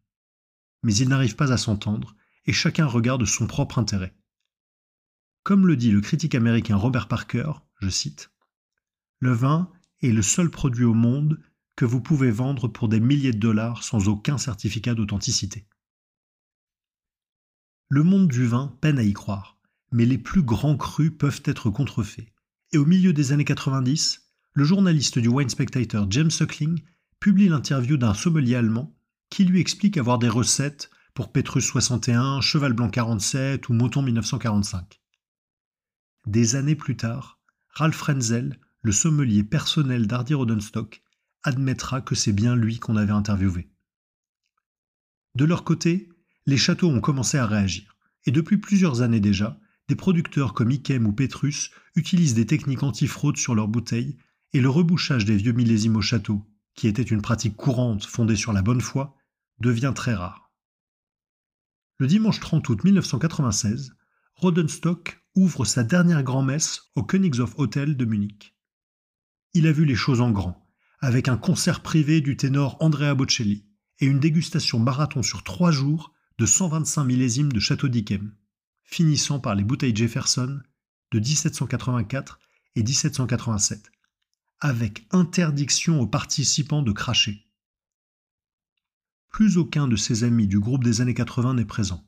Mais 0.82 0.94
ils 0.96 1.08
n'arrivent 1.08 1.34
pas 1.34 1.50
à 1.50 1.56
s'entendre 1.56 2.14
et 2.44 2.52
chacun 2.52 2.84
regarde 2.84 3.24
son 3.24 3.46
propre 3.46 3.78
intérêt. 3.78 4.14
Comme 5.44 5.66
le 5.66 5.76
dit 5.76 5.92
le 5.92 6.02
critique 6.02 6.34
américain 6.34 6.76
Robert 6.76 7.08
Parker, 7.08 7.52
je 7.80 7.88
cite, 7.88 8.32
Le 9.18 9.32
vin 9.32 9.72
est 10.02 10.12
le 10.12 10.20
seul 10.20 10.50
produit 10.50 10.84
au 10.84 10.92
monde 10.92 11.40
que 11.74 11.86
vous 11.86 12.02
pouvez 12.02 12.30
vendre 12.30 12.68
pour 12.68 12.86
des 12.86 13.00
milliers 13.00 13.32
de 13.32 13.38
dollars 13.38 13.82
sans 13.82 14.08
aucun 14.08 14.36
certificat 14.36 14.94
d'authenticité. 14.94 15.66
Le 17.90 18.02
monde 18.02 18.28
du 18.28 18.46
vin 18.46 18.76
peine 18.82 18.98
à 18.98 19.02
y 19.02 19.14
croire, 19.14 19.56
mais 19.92 20.04
les 20.04 20.18
plus 20.18 20.42
grands 20.42 20.76
crus 20.76 21.10
peuvent 21.16 21.40
être 21.44 21.70
contrefaits. 21.70 22.32
Et 22.72 22.78
au 22.78 22.84
milieu 22.84 23.14
des 23.14 23.32
années 23.32 23.46
90, 23.46 24.28
le 24.52 24.64
journaliste 24.64 25.18
du 25.18 25.28
Wine 25.28 25.48
Spectator 25.48 26.06
James 26.10 26.30
Suckling 26.30 26.82
publie 27.18 27.48
l'interview 27.48 27.96
d'un 27.96 28.12
sommelier 28.12 28.56
allemand 28.56 28.94
qui 29.30 29.44
lui 29.44 29.60
explique 29.60 29.96
avoir 29.96 30.18
des 30.18 30.28
recettes 30.28 30.90
pour 31.14 31.32
Petrus 31.32 31.64
61, 31.64 32.42
Cheval 32.42 32.74
Blanc 32.74 32.90
47 32.90 33.68
ou 33.70 33.72
Mouton 33.72 34.02
1945. 34.02 35.00
Des 36.26 36.56
années 36.56 36.76
plus 36.76 36.96
tard, 36.96 37.40
Ralph 37.70 37.96
Frenzel, 37.96 38.60
le 38.82 38.92
sommelier 38.92 39.44
personnel 39.44 40.06
d'Hardy 40.06 40.34
Rodenstock, 40.34 41.02
admettra 41.42 42.02
que 42.02 42.14
c'est 42.14 42.32
bien 42.32 42.54
lui 42.54 42.78
qu'on 42.78 42.96
avait 42.96 43.12
interviewé. 43.12 43.70
De 45.34 45.46
leur 45.46 45.64
côté, 45.64 46.10
les 46.48 46.56
châteaux 46.56 46.88
ont 46.88 47.02
commencé 47.02 47.36
à 47.36 47.44
réagir, 47.44 47.98
et 48.24 48.30
depuis 48.30 48.56
plusieurs 48.56 49.02
années 49.02 49.20
déjà, 49.20 49.60
des 49.86 49.96
producteurs 49.96 50.54
comme 50.54 50.70
Ikem 50.70 51.06
ou 51.06 51.12
Petrus 51.12 51.70
utilisent 51.94 52.32
des 52.32 52.46
techniques 52.46 52.82
anti-fraude 52.82 53.36
sur 53.36 53.54
leurs 53.54 53.68
bouteilles, 53.68 54.16
et 54.54 54.62
le 54.62 54.70
rebouchage 54.70 55.26
des 55.26 55.36
vieux 55.36 55.52
millésimes 55.52 55.96
au 55.96 56.00
château, 56.00 56.42
qui 56.74 56.88
était 56.88 57.02
une 57.02 57.20
pratique 57.20 57.54
courante 57.54 58.06
fondée 58.06 58.34
sur 58.34 58.54
la 58.54 58.62
bonne 58.62 58.80
foi, 58.80 59.14
devient 59.60 59.92
très 59.94 60.14
rare. 60.14 60.50
Le 61.98 62.06
dimanche 62.06 62.40
30 62.40 62.66
août 62.70 62.82
1996, 62.82 63.94
Rodenstock 64.34 65.22
ouvre 65.34 65.66
sa 65.66 65.84
dernière 65.84 66.22
grand-messe 66.22 66.92
au 66.94 67.02
Königshof 67.02 67.58
Hotel 67.58 67.94
de 67.94 68.06
Munich. 68.06 68.56
Il 69.52 69.66
a 69.66 69.72
vu 69.72 69.84
les 69.84 69.96
choses 69.96 70.22
en 70.22 70.30
grand, 70.30 70.66
avec 71.00 71.28
un 71.28 71.36
concert 71.36 71.82
privé 71.82 72.22
du 72.22 72.38
ténor 72.38 72.78
Andrea 72.80 73.14
Bocelli 73.14 73.66
et 73.98 74.06
une 74.06 74.18
dégustation 74.18 74.78
marathon 74.78 75.22
sur 75.22 75.44
trois 75.44 75.72
jours 75.72 76.14
de 76.38 76.46
125 76.46 77.02
millésimes 77.02 77.52
de 77.52 77.58
Château 77.58 77.88
d'Yquem, 77.88 78.32
finissant 78.84 79.40
par 79.40 79.56
les 79.56 79.64
bouteilles 79.64 79.96
Jefferson 79.96 80.60
de 81.10 81.18
1784 81.18 82.38
et 82.76 82.84
1787, 82.84 83.90
avec 84.60 85.04
interdiction 85.10 86.00
aux 86.00 86.06
participants 86.06 86.82
de 86.82 86.92
cracher. 86.92 87.44
Plus 89.30 89.58
aucun 89.58 89.88
de 89.88 89.96
ses 89.96 90.22
amis 90.22 90.46
du 90.46 90.60
groupe 90.60 90.84
des 90.84 91.00
années 91.00 91.14
80 91.14 91.54
n'est 91.54 91.64
présent, 91.64 92.06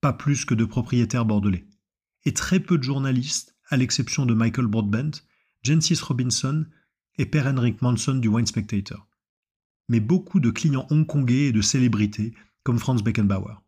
pas 0.00 0.12
plus 0.12 0.44
que 0.44 0.54
de 0.54 0.64
propriétaires 0.64 1.24
bordelais, 1.24 1.66
et 2.24 2.32
très 2.32 2.60
peu 2.60 2.78
de 2.78 2.84
journalistes, 2.84 3.56
à 3.68 3.76
l'exception 3.76 4.26
de 4.26 4.34
Michael 4.34 4.68
Broadbent, 4.68 5.22
Jensis 5.64 6.00
Robinson 6.02 6.66
et 7.18 7.26
Per 7.26 7.42
Henrik 7.42 7.82
Manson 7.82 8.14
du 8.14 8.28
Wine 8.28 8.46
Spectator. 8.46 9.08
Mais 9.88 10.00
beaucoup 10.00 10.38
de 10.38 10.50
clients 10.50 10.86
hongkongais 10.90 11.46
et 11.46 11.52
de 11.52 11.62
célébrités 11.62 12.32
comme 12.62 12.78
Franz 12.78 13.02
Beckenbauer. 13.02 13.61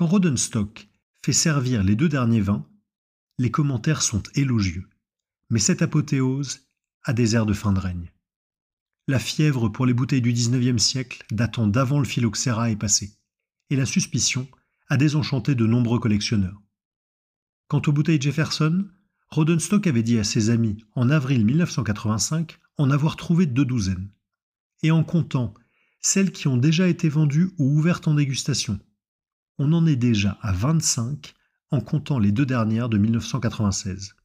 Quand 0.00 0.06
Rodenstock 0.06 0.88
fait 1.22 1.34
servir 1.34 1.82
les 1.82 1.94
deux 1.94 2.08
derniers 2.08 2.40
vins, 2.40 2.66
les 3.36 3.50
commentaires 3.50 4.00
sont 4.00 4.22
élogieux, 4.34 4.88
mais 5.50 5.58
cette 5.58 5.82
apothéose 5.82 6.60
a 7.04 7.12
des 7.12 7.36
airs 7.36 7.44
de 7.44 7.52
fin 7.52 7.74
de 7.74 7.80
règne. 7.80 8.10
La 9.08 9.18
fièvre 9.18 9.68
pour 9.68 9.84
les 9.84 9.92
bouteilles 9.92 10.22
du 10.22 10.32
XIXe 10.32 10.82
siècle 10.82 11.22
datant 11.30 11.66
d'avant 11.66 11.98
le 11.98 12.06
phylloxéra 12.06 12.70
est 12.70 12.76
passée, 12.76 13.12
et 13.68 13.76
la 13.76 13.84
suspicion 13.84 14.48
a 14.88 14.96
désenchanté 14.96 15.54
de 15.54 15.66
nombreux 15.66 15.98
collectionneurs. 15.98 16.62
Quant 17.68 17.82
aux 17.86 17.92
bouteilles 17.92 18.22
Jefferson, 18.22 18.88
Rodenstock 19.28 19.86
avait 19.86 20.02
dit 20.02 20.18
à 20.18 20.24
ses 20.24 20.48
amis 20.48 20.82
en 20.94 21.10
avril 21.10 21.44
1985 21.44 22.58
en 22.78 22.90
avoir 22.90 23.16
trouvé 23.16 23.44
deux 23.44 23.66
douzaines. 23.66 24.08
Et 24.82 24.92
en 24.92 25.04
comptant 25.04 25.52
celles 26.00 26.32
qui 26.32 26.48
ont 26.48 26.56
déjà 26.56 26.88
été 26.88 27.10
vendues 27.10 27.50
ou 27.58 27.76
ouvertes 27.76 28.08
en 28.08 28.14
dégustation, 28.14 28.80
on 29.60 29.74
en 29.74 29.86
est 29.86 29.96
déjà 29.96 30.38
à 30.40 30.52
25 30.52 31.34
en 31.70 31.82
comptant 31.82 32.18
les 32.18 32.32
deux 32.32 32.46
dernières 32.46 32.88
de 32.88 32.96
1996. 32.96 34.16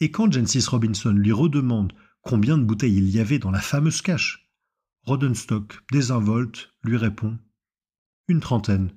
Et 0.00 0.10
quand 0.10 0.32
Jensis 0.32 0.66
Robinson 0.66 1.10
lui 1.10 1.32
redemande 1.32 1.92
combien 2.22 2.56
de 2.56 2.64
bouteilles 2.64 2.96
il 2.96 3.10
y 3.10 3.20
avait 3.20 3.38
dans 3.38 3.50
la 3.50 3.60
fameuse 3.60 4.00
cache, 4.00 4.50
Rodenstock, 5.02 5.80
désinvolte, 5.92 6.72
lui 6.82 6.96
répond 6.96 7.38
Une 8.26 8.40
trentaine. 8.40 8.90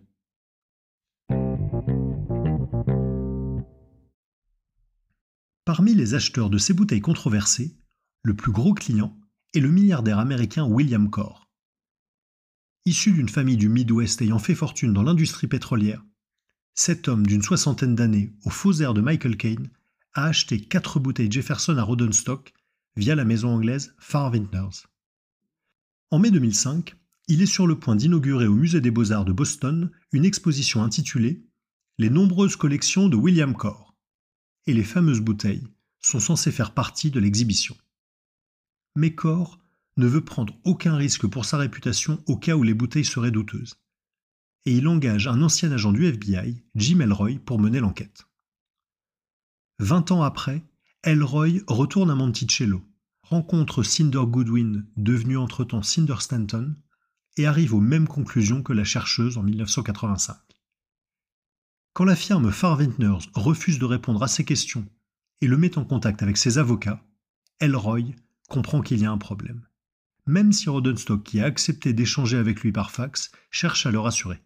Parmi 5.65 5.95
les 5.95 6.13
acheteurs 6.13 6.49
de 6.49 6.57
ces 6.57 6.73
bouteilles 6.73 7.01
controversées, 7.01 7.77
le 8.23 8.35
plus 8.35 8.53
gros 8.53 8.73
client 8.73 9.19
est 9.53 9.59
le 9.59 9.69
milliardaire 9.69 10.19
américain 10.19 10.63
William 10.65 11.09
Corr. 11.09 11.48
Issu 12.85 13.11
d'une 13.11 13.29
famille 13.29 13.57
du 13.57 13.69
Midwest 13.69 14.21
ayant 14.21 14.39
fait 14.39 14.55
fortune 14.55 14.93
dans 14.93 15.03
l'industrie 15.03 15.47
pétrolière, 15.47 16.03
cet 16.81 17.09
homme 17.09 17.27
d'une 17.27 17.41
soixantaine 17.41 17.93
d'années, 17.93 18.33
au 18.45 18.49
faux 18.49 18.71
air 18.79 18.93
de 18.93 19.01
Michael 19.01 19.35
Caine, 19.35 19.69
a 20.13 20.25
acheté 20.25 20.61
quatre 20.61 20.97
bouteilles 20.99 21.29
Jefferson 21.29 21.77
à 21.77 21.83
Rodenstock 21.83 22.53
via 22.95 23.15
la 23.15 23.25
maison 23.25 23.49
anglaise 23.49 23.93
Far 23.99 24.31
Vintners. 24.31 24.87
En 26.09 26.19
mai 26.19 26.31
2005, 26.31 26.95
il 27.27 27.41
est 27.41 27.47
sur 27.47 27.67
le 27.67 27.77
point 27.77 27.97
d'inaugurer 27.97 28.47
au 28.47 28.55
Musée 28.55 28.79
des 28.79 28.91
Beaux-Arts 28.91 29.25
de 29.25 29.33
Boston 29.33 29.91
une 30.13 30.23
exposition 30.23 30.81
intitulée 30.81 31.43
Les 31.97 32.09
nombreuses 32.09 32.55
collections 32.55 33.09
de 33.09 33.17
William 33.17 33.53
Corr. 33.53 33.93
Et 34.65 34.73
les 34.73 34.85
fameuses 34.85 35.19
bouteilles 35.19 35.67
sont 35.99 36.21
censées 36.21 36.51
faire 36.51 36.73
partie 36.73 37.11
de 37.11 37.19
l'exhibition. 37.19 37.75
Mais 38.95 39.13
Corr 39.13 39.58
ne 39.99 40.07
veut 40.07 40.23
prendre 40.23 40.57
aucun 40.63 40.95
risque 40.95 41.27
pour 41.27 41.45
sa 41.45 41.57
réputation 41.57 42.23
au 42.25 42.37
cas 42.37 42.55
où 42.55 42.63
les 42.63 42.73
bouteilles 42.73 43.05
seraient 43.05 43.31
douteuses. 43.31 43.75
Et 44.65 44.75
il 44.75 44.87
engage 44.87 45.27
un 45.27 45.41
ancien 45.41 45.71
agent 45.71 45.91
du 45.91 46.05
FBI, 46.05 46.63
Jim 46.75 47.01
Elroy, 47.01 47.33
pour 47.45 47.59
mener 47.59 47.79
l'enquête. 47.79 48.25
Vingt 49.79 50.11
ans 50.11 50.23
après, 50.23 50.63
Elroy 51.03 51.59
retourne 51.67 52.09
à 52.09 52.15
Monticello, 52.15 52.81
rencontre 53.23 53.83
Cinder 53.83 54.23
Goodwin, 54.25 54.85
devenu 54.95 55.37
entre-temps 55.37 55.83
Cinder 55.83 56.15
Stanton, 56.19 56.75
et 57.37 57.45
arrive 57.45 57.73
aux 57.73 57.81
mêmes 57.81 58.07
conclusions 58.07 58.63
que 58.63 58.73
la 58.73 58.83
chercheuse 58.83 59.37
en 59.37 59.43
1985. 59.43 60.37
Quand 61.93 62.05
la 62.05 62.15
firme 62.15 62.51
Farventners 62.51 63.29
refuse 63.33 63.79
de 63.79 63.85
répondre 63.85 64.23
à 64.23 64.27
ses 64.27 64.45
questions 64.45 64.87
et 65.41 65.47
le 65.47 65.57
met 65.57 65.77
en 65.77 65.85
contact 65.85 66.23
avec 66.23 66.37
ses 66.37 66.57
avocats, 66.57 67.03
Elroy 67.59 68.13
comprend 68.49 68.81
qu'il 68.81 68.99
y 68.99 69.05
a 69.05 69.11
un 69.11 69.17
problème 69.17 69.68
même 70.29 70.53
si 70.53 70.69
Rodenstock, 70.69 71.23
qui 71.23 71.39
a 71.39 71.45
accepté 71.45 71.91
d'échanger 71.91 72.37
avec 72.37 72.61
lui 72.61 72.71
par 72.71 72.91
fax, 72.91 73.31
cherche 73.49 73.87
à 73.87 73.91
le 73.91 73.99
rassurer. 73.99 74.41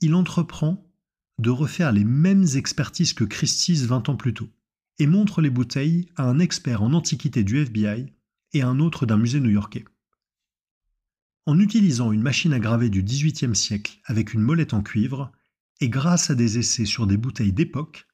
il 0.00 0.14
entreprend 0.14 0.90
de 1.38 1.50
refaire 1.50 1.92
les 1.92 2.04
mêmes 2.04 2.44
expertises 2.56 3.12
que 3.12 3.24
Christie's 3.24 3.86
20 3.86 4.08
ans 4.08 4.16
plus 4.16 4.34
tôt 4.34 4.50
et 4.98 5.06
montre 5.06 5.40
les 5.40 5.50
bouteilles 5.50 6.08
à 6.16 6.24
un 6.24 6.40
expert 6.40 6.82
en 6.82 6.92
antiquité 6.94 7.44
du 7.44 7.58
FBI 7.58 8.12
et 8.52 8.62
un 8.62 8.80
autre 8.80 9.06
d'un 9.06 9.16
musée 9.16 9.40
new-yorkais. 9.40 9.84
En 11.46 11.58
utilisant 11.60 12.10
une 12.10 12.22
machine 12.22 12.52
à 12.52 12.58
graver 12.58 12.90
du 12.90 13.02
XVIIIe 13.02 13.54
siècle 13.54 14.00
avec 14.04 14.34
une 14.34 14.42
molette 14.42 14.74
en 14.74 14.82
cuivre, 14.82 15.30
et 15.80 15.88
grâce 15.88 16.30
à 16.30 16.34
des 16.34 16.58
essais 16.58 16.86
sur 16.86 17.06
des 17.06 17.16
bouteilles 17.16 17.52
d'époque, 17.52 18.08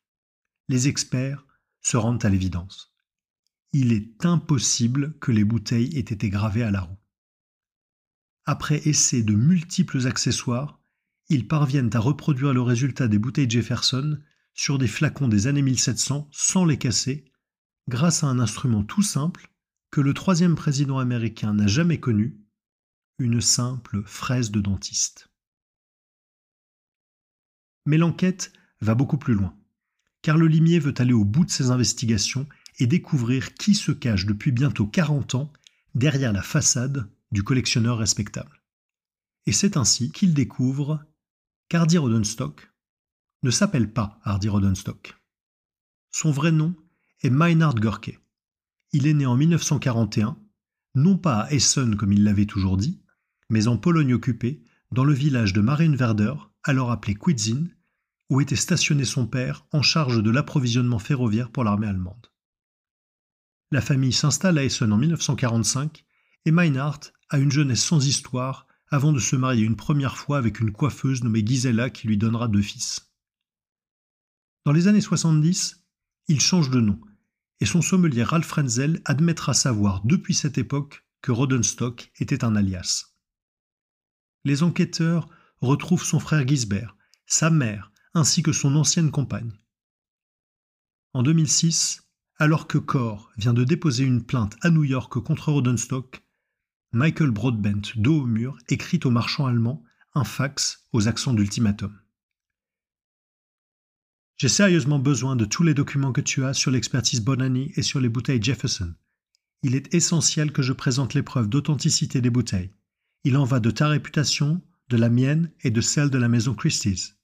les 0.68 0.88
experts 0.88 1.46
se 1.80 1.96
rendent 1.96 2.24
à 2.24 2.28
l'évidence. 2.28 2.94
Il 3.72 3.92
est 3.92 4.24
impossible 4.24 5.16
que 5.20 5.30
les 5.30 5.44
bouteilles 5.44 5.96
aient 5.96 6.00
été 6.00 6.28
gravées 6.28 6.64
à 6.64 6.70
la 6.70 6.80
roue. 6.82 6.98
Après 8.44 8.80
essai 8.88 9.22
de 9.22 9.34
multiples 9.34 10.06
accessoires, 10.06 10.80
ils 11.28 11.46
parviennent 11.46 11.94
à 11.94 12.00
reproduire 12.00 12.52
le 12.52 12.62
résultat 12.62 13.06
des 13.06 13.18
bouteilles 13.18 13.48
Jefferson 13.48 14.18
sur 14.54 14.78
des 14.78 14.88
flacons 14.88 15.28
des 15.28 15.46
années 15.46 15.62
1700 15.62 16.28
sans 16.32 16.64
les 16.64 16.78
casser, 16.78 17.30
grâce 17.88 18.24
à 18.24 18.26
un 18.26 18.40
instrument 18.40 18.82
tout 18.82 19.02
simple 19.02 19.52
que 19.92 20.00
le 20.00 20.14
troisième 20.14 20.56
président 20.56 20.98
américain 20.98 21.54
n'a 21.54 21.68
jamais 21.68 22.00
connu, 22.00 22.40
une 23.18 23.40
simple 23.40 24.02
fraise 24.04 24.50
de 24.50 24.60
dentiste. 24.60 25.28
Mais 27.86 27.98
l'enquête 27.98 28.52
va 28.80 28.94
beaucoup 28.94 29.18
plus 29.18 29.34
loin, 29.34 29.56
car 30.22 30.36
le 30.36 30.46
limier 30.46 30.80
veut 30.80 30.94
aller 30.98 31.12
au 31.12 31.24
bout 31.24 31.44
de 31.44 31.50
ses 31.50 31.70
investigations 31.70 32.48
et 32.78 32.86
découvrir 32.86 33.54
qui 33.54 33.74
se 33.74 33.92
cache 33.92 34.26
depuis 34.26 34.52
bientôt 34.52 34.86
40 34.86 35.34
ans 35.34 35.52
derrière 35.94 36.32
la 36.32 36.42
façade 36.42 37.10
du 37.32 37.42
collectionneur 37.42 37.98
respectable. 37.98 38.62
Et 39.46 39.52
c'est 39.52 39.76
ainsi 39.76 40.12
qu'il 40.12 40.34
découvre 40.34 41.04
qu'Hardy 41.68 41.98
Rodenstock 41.98 42.70
ne 43.42 43.50
s'appelle 43.50 43.92
pas 43.92 44.20
Hardy 44.24 44.48
Rodenstock. 44.48 45.16
Son 46.10 46.30
vrai 46.30 46.52
nom 46.52 46.74
est 47.22 47.30
Meinhard 47.30 47.76
Görke. 47.76 48.20
Il 48.92 49.06
est 49.06 49.14
né 49.14 49.26
en 49.26 49.36
1941, 49.36 50.36
non 50.94 51.16
pas 51.16 51.42
à 51.42 51.50
Essen 51.52 51.96
comme 51.96 52.12
il 52.12 52.24
l'avait 52.24 52.46
toujours 52.46 52.76
dit, 52.76 53.00
mais 53.48 53.68
en 53.68 53.78
Pologne 53.78 54.14
occupée, 54.14 54.62
dans 54.92 55.04
le 55.04 55.14
village 55.14 55.52
de 55.52 55.60
Marienwerder, 55.60 56.34
alors 56.64 56.90
appelé 56.90 57.14
Kwidzyn, 57.14 57.68
où 58.28 58.40
était 58.40 58.56
stationné 58.56 59.04
son 59.04 59.26
père 59.26 59.66
en 59.72 59.82
charge 59.82 60.22
de 60.22 60.30
l'approvisionnement 60.30 60.98
ferroviaire 60.98 61.50
pour 61.50 61.64
l'armée 61.64 61.86
allemande. 61.86 62.29
La 63.72 63.80
famille 63.80 64.12
s'installe 64.12 64.58
à 64.58 64.64
Essen 64.64 64.92
en 64.92 64.96
1945 64.96 66.04
et 66.44 66.50
Meinhardt 66.50 67.12
a 67.28 67.38
une 67.38 67.52
jeunesse 67.52 67.84
sans 67.84 68.04
histoire 68.04 68.66
avant 68.88 69.12
de 69.12 69.20
se 69.20 69.36
marier 69.36 69.64
une 69.64 69.76
première 69.76 70.18
fois 70.18 70.38
avec 70.38 70.58
une 70.58 70.72
coiffeuse 70.72 71.22
nommée 71.22 71.46
Gisela 71.46 71.90
qui 71.90 72.08
lui 72.08 72.16
donnera 72.16 72.48
deux 72.48 72.62
fils. 72.62 73.12
Dans 74.66 74.72
les 74.72 74.88
années 74.88 75.00
70, 75.00 75.84
il 76.26 76.40
change 76.40 76.70
de 76.70 76.80
nom 76.80 77.00
et 77.60 77.66
son 77.66 77.82
sommelier 77.82 78.24
Ralph 78.24 78.46
Frenzel 78.46 79.00
admettra 79.04 79.54
savoir 79.54 80.02
depuis 80.04 80.34
cette 80.34 80.58
époque 80.58 81.04
que 81.22 81.30
Rodenstock 81.30 82.10
était 82.18 82.44
un 82.44 82.56
alias. 82.56 83.14
Les 84.44 84.62
enquêteurs 84.62 85.28
retrouvent 85.58 86.04
son 86.04 86.18
frère 86.18 86.48
Gisbert, 86.48 86.96
sa 87.26 87.50
mère, 87.50 87.92
ainsi 88.14 88.42
que 88.42 88.52
son 88.52 88.74
ancienne 88.76 89.10
compagne. 89.10 89.52
En 91.12 91.22
2006, 91.22 92.09
alors 92.40 92.66
que 92.66 92.78
Core 92.78 93.30
vient 93.36 93.52
de 93.52 93.64
déposer 93.64 94.04
une 94.04 94.24
plainte 94.24 94.56
à 94.62 94.70
New 94.70 94.82
York 94.82 95.20
contre 95.20 95.52
Rodenstock, 95.52 96.24
Michael 96.90 97.30
Broadbent, 97.30 97.92
dos 97.96 98.22
au 98.22 98.26
mur, 98.26 98.56
écrit 98.70 98.98
au 99.04 99.10
marchand 99.10 99.44
allemand 99.44 99.84
un 100.14 100.24
fax 100.24 100.86
aux 100.92 101.06
accents 101.06 101.34
d'ultimatum. 101.34 102.00
J'ai 104.38 104.48
sérieusement 104.48 104.98
besoin 104.98 105.36
de 105.36 105.44
tous 105.44 105.64
les 105.64 105.74
documents 105.74 106.12
que 106.12 106.22
tu 106.22 106.42
as 106.42 106.54
sur 106.54 106.70
l'expertise 106.70 107.20
Bonani 107.20 107.72
et 107.76 107.82
sur 107.82 108.00
les 108.00 108.08
bouteilles 108.08 108.42
Jefferson. 108.42 108.94
Il 109.62 109.74
est 109.74 109.94
essentiel 109.94 110.50
que 110.50 110.62
je 110.62 110.72
présente 110.72 111.12
les 111.12 111.22
preuves 111.22 111.50
d'authenticité 111.50 112.22
des 112.22 112.30
bouteilles. 112.30 112.72
Il 113.24 113.36
en 113.36 113.44
va 113.44 113.60
de 113.60 113.70
ta 113.70 113.88
réputation, 113.88 114.62
de 114.88 114.96
la 114.96 115.10
mienne 115.10 115.52
et 115.60 115.70
de 115.70 115.82
celle 115.82 116.08
de 116.08 116.16
la 116.16 116.30
maison 116.30 116.54
Christie's. 116.54 117.18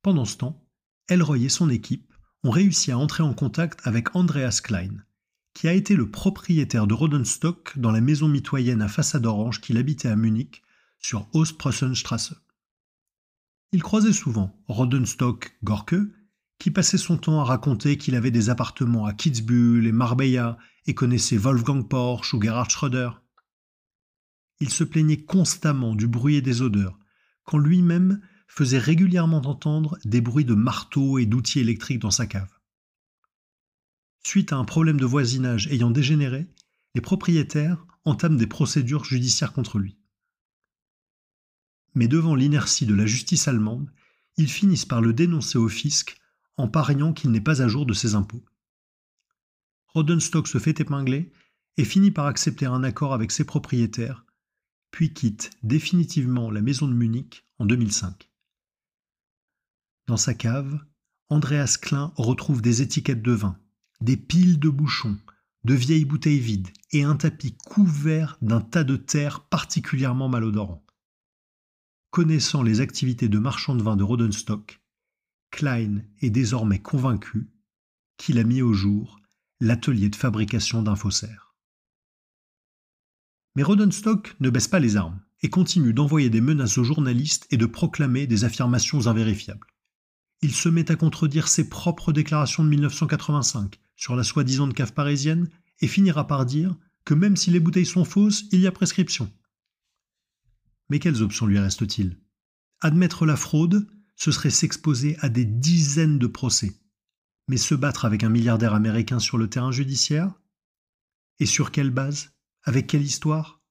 Pendant 0.00 0.24
ce 0.24 0.38
temps, 0.38 0.66
Elroy 1.08 1.40
et 1.40 1.48
son 1.50 1.68
équipe 1.68 2.07
ont 2.44 2.52
à 2.52 2.94
entrer 2.94 3.22
en 3.22 3.34
contact 3.34 3.80
avec 3.84 4.14
Andreas 4.14 4.60
Klein, 4.62 5.04
qui 5.54 5.68
a 5.68 5.72
été 5.72 5.96
le 5.96 6.10
propriétaire 6.10 6.86
de 6.86 6.94
Rodenstock 6.94 7.78
dans 7.78 7.90
la 7.90 8.00
maison 8.00 8.28
mitoyenne 8.28 8.82
à 8.82 8.88
façade 8.88 9.26
orange 9.26 9.60
qu'il 9.60 9.76
habitait 9.76 10.08
à 10.08 10.16
Munich 10.16 10.62
sur 11.00 11.28
Ostpreußenstrasse. 11.32 12.34
Il 13.72 13.82
croisait 13.82 14.12
souvent 14.12 14.56
Rodenstock 14.68 15.58
Gorke, 15.62 15.96
qui 16.58 16.70
passait 16.70 16.98
son 16.98 17.18
temps 17.18 17.40
à 17.40 17.44
raconter 17.44 17.98
qu'il 17.98 18.14
avait 18.14 18.30
des 18.30 18.50
appartements 18.50 19.06
à 19.06 19.12
Kitzbühel 19.12 19.86
et 19.86 19.92
Marbella 19.92 20.58
et 20.86 20.94
connaissait 20.94 21.36
Wolfgang 21.36 21.86
Porsche 21.86 22.34
ou 22.34 22.40
Gerhard 22.40 22.70
Schröder. 22.70 23.10
Il 24.60 24.70
se 24.70 24.84
plaignait 24.84 25.22
constamment 25.24 25.94
du 25.94 26.08
bruit 26.08 26.36
et 26.36 26.42
des 26.42 26.62
odeurs, 26.62 26.98
quand 27.44 27.58
lui-même 27.58 28.20
faisait 28.48 28.78
régulièrement 28.78 29.42
entendre 29.42 29.98
des 30.04 30.20
bruits 30.20 30.44
de 30.44 30.54
marteaux 30.54 31.18
et 31.18 31.26
d'outils 31.26 31.60
électriques 31.60 32.00
dans 32.00 32.10
sa 32.10 32.26
cave. 32.26 32.50
Suite 34.24 34.52
à 34.52 34.56
un 34.56 34.64
problème 34.64 34.98
de 34.98 35.06
voisinage 35.06 35.68
ayant 35.68 35.90
dégénéré, 35.90 36.46
les 36.94 37.00
propriétaires 37.00 37.86
entament 38.04 38.36
des 38.36 38.46
procédures 38.46 39.04
judiciaires 39.04 39.52
contre 39.52 39.78
lui. 39.78 39.96
Mais 41.94 42.08
devant 42.08 42.34
l'inertie 42.34 42.86
de 42.86 42.94
la 42.94 43.06
justice 43.06 43.48
allemande, 43.48 43.92
ils 44.36 44.50
finissent 44.50 44.86
par 44.86 45.00
le 45.00 45.12
dénoncer 45.12 45.58
au 45.58 45.68
fisc 45.68 46.18
en 46.56 46.68
pariant 46.68 47.12
qu'il 47.12 47.30
n'est 47.30 47.40
pas 47.40 47.62
à 47.62 47.68
jour 47.68 47.86
de 47.86 47.94
ses 47.94 48.14
impôts. 48.14 48.44
Rodenstock 49.88 50.48
se 50.48 50.58
fait 50.58 50.80
épingler 50.80 51.32
et 51.76 51.84
finit 51.84 52.10
par 52.10 52.26
accepter 52.26 52.66
un 52.66 52.82
accord 52.82 53.14
avec 53.14 53.30
ses 53.30 53.44
propriétaires, 53.44 54.24
puis 54.90 55.12
quitte 55.12 55.50
définitivement 55.62 56.50
la 56.50 56.60
maison 56.60 56.88
de 56.88 56.94
Munich 56.94 57.46
en 57.58 57.66
2005. 57.66 58.27
Dans 60.08 60.16
sa 60.16 60.32
cave, 60.32 60.80
Andreas 61.28 61.76
Klein 61.78 62.14
retrouve 62.16 62.62
des 62.62 62.80
étiquettes 62.80 63.20
de 63.20 63.32
vin, 63.32 63.58
des 64.00 64.16
piles 64.16 64.58
de 64.58 64.70
bouchons, 64.70 65.18
de 65.64 65.74
vieilles 65.74 66.06
bouteilles 66.06 66.40
vides 66.40 66.68
et 66.92 67.02
un 67.02 67.14
tapis 67.14 67.54
couvert 67.58 68.38
d'un 68.40 68.62
tas 68.62 68.84
de 68.84 68.96
terre 68.96 69.44
particulièrement 69.44 70.30
malodorant. 70.30 70.82
Connaissant 72.10 72.62
les 72.62 72.80
activités 72.80 73.28
de 73.28 73.38
marchand 73.38 73.74
de 73.74 73.82
vin 73.82 73.96
de 73.96 74.02
Rodenstock, 74.02 74.80
Klein 75.50 76.02
est 76.22 76.30
désormais 76.30 76.78
convaincu 76.78 77.50
qu'il 78.16 78.38
a 78.38 78.44
mis 78.44 78.62
au 78.62 78.72
jour 78.72 79.20
l'atelier 79.60 80.08
de 80.08 80.16
fabrication 80.16 80.82
d'un 80.82 80.96
faussaire. 80.96 81.54
Mais 83.56 83.62
Rodenstock 83.62 84.36
ne 84.40 84.48
baisse 84.48 84.68
pas 84.68 84.80
les 84.80 84.96
armes 84.96 85.20
et 85.42 85.50
continue 85.50 85.92
d'envoyer 85.92 86.30
des 86.30 86.40
menaces 86.40 86.78
aux 86.78 86.84
journalistes 86.84 87.46
et 87.50 87.58
de 87.58 87.66
proclamer 87.66 88.26
des 88.26 88.44
affirmations 88.44 89.06
invérifiables. 89.06 89.66
Il 90.40 90.54
se 90.54 90.68
met 90.68 90.90
à 90.90 90.96
contredire 90.96 91.48
ses 91.48 91.68
propres 91.68 92.12
déclarations 92.12 92.62
de 92.62 92.68
1985 92.68 93.80
sur 93.96 94.14
la 94.14 94.22
soi-disant 94.22 94.70
cave 94.70 94.92
parisienne 94.92 95.48
et 95.80 95.88
finira 95.88 96.26
par 96.26 96.46
dire 96.46 96.76
que 97.04 97.14
même 97.14 97.36
si 97.36 97.50
les 97.50 97.60
bouteilles 97.60 97.86
sont 97.86 98.04
fausses, 98.04 98.44
il 98.52 98.60
y 98.60 98.66
a 98.66 98.72
prescription. 98.72 99.32
Mais 100.88 100.98
quelles 101.00 101.22
options 101.22 101.46
lui 101.46 101.58
reste-t-il 101.58 102.18
Admettre 102.80 103.26
la 103.26 103.36
fraude, 103.36 103.88
ce 104.14 104.30
serait 104.30 104.50
s'exposer 104.50 105.16
à 105.20 105.28
des 105.28 105.44
dizaines 105.44 106.18
de 106.18 106.26
procès. 106.26 106.80
Mais 107.48 107.56
se 107.56 107.74
battre 107.74 108.04
avec 108.04 108.22
un 108.22 108.28
milliardaire 108.28 108.74
américain 108.74 109.18
sur 109.18 109.38
le 109.38 109.48
terrain 109.48 109.72
judiciaire? 109.72 110.32
Et 111.40 111.46
sur 111.46 111.72
quelle 111.72 111.90
base? 111.90 112.30
Avec 112.62 112.86
quelle 112.86 113.02
histoire? 113.02 113.62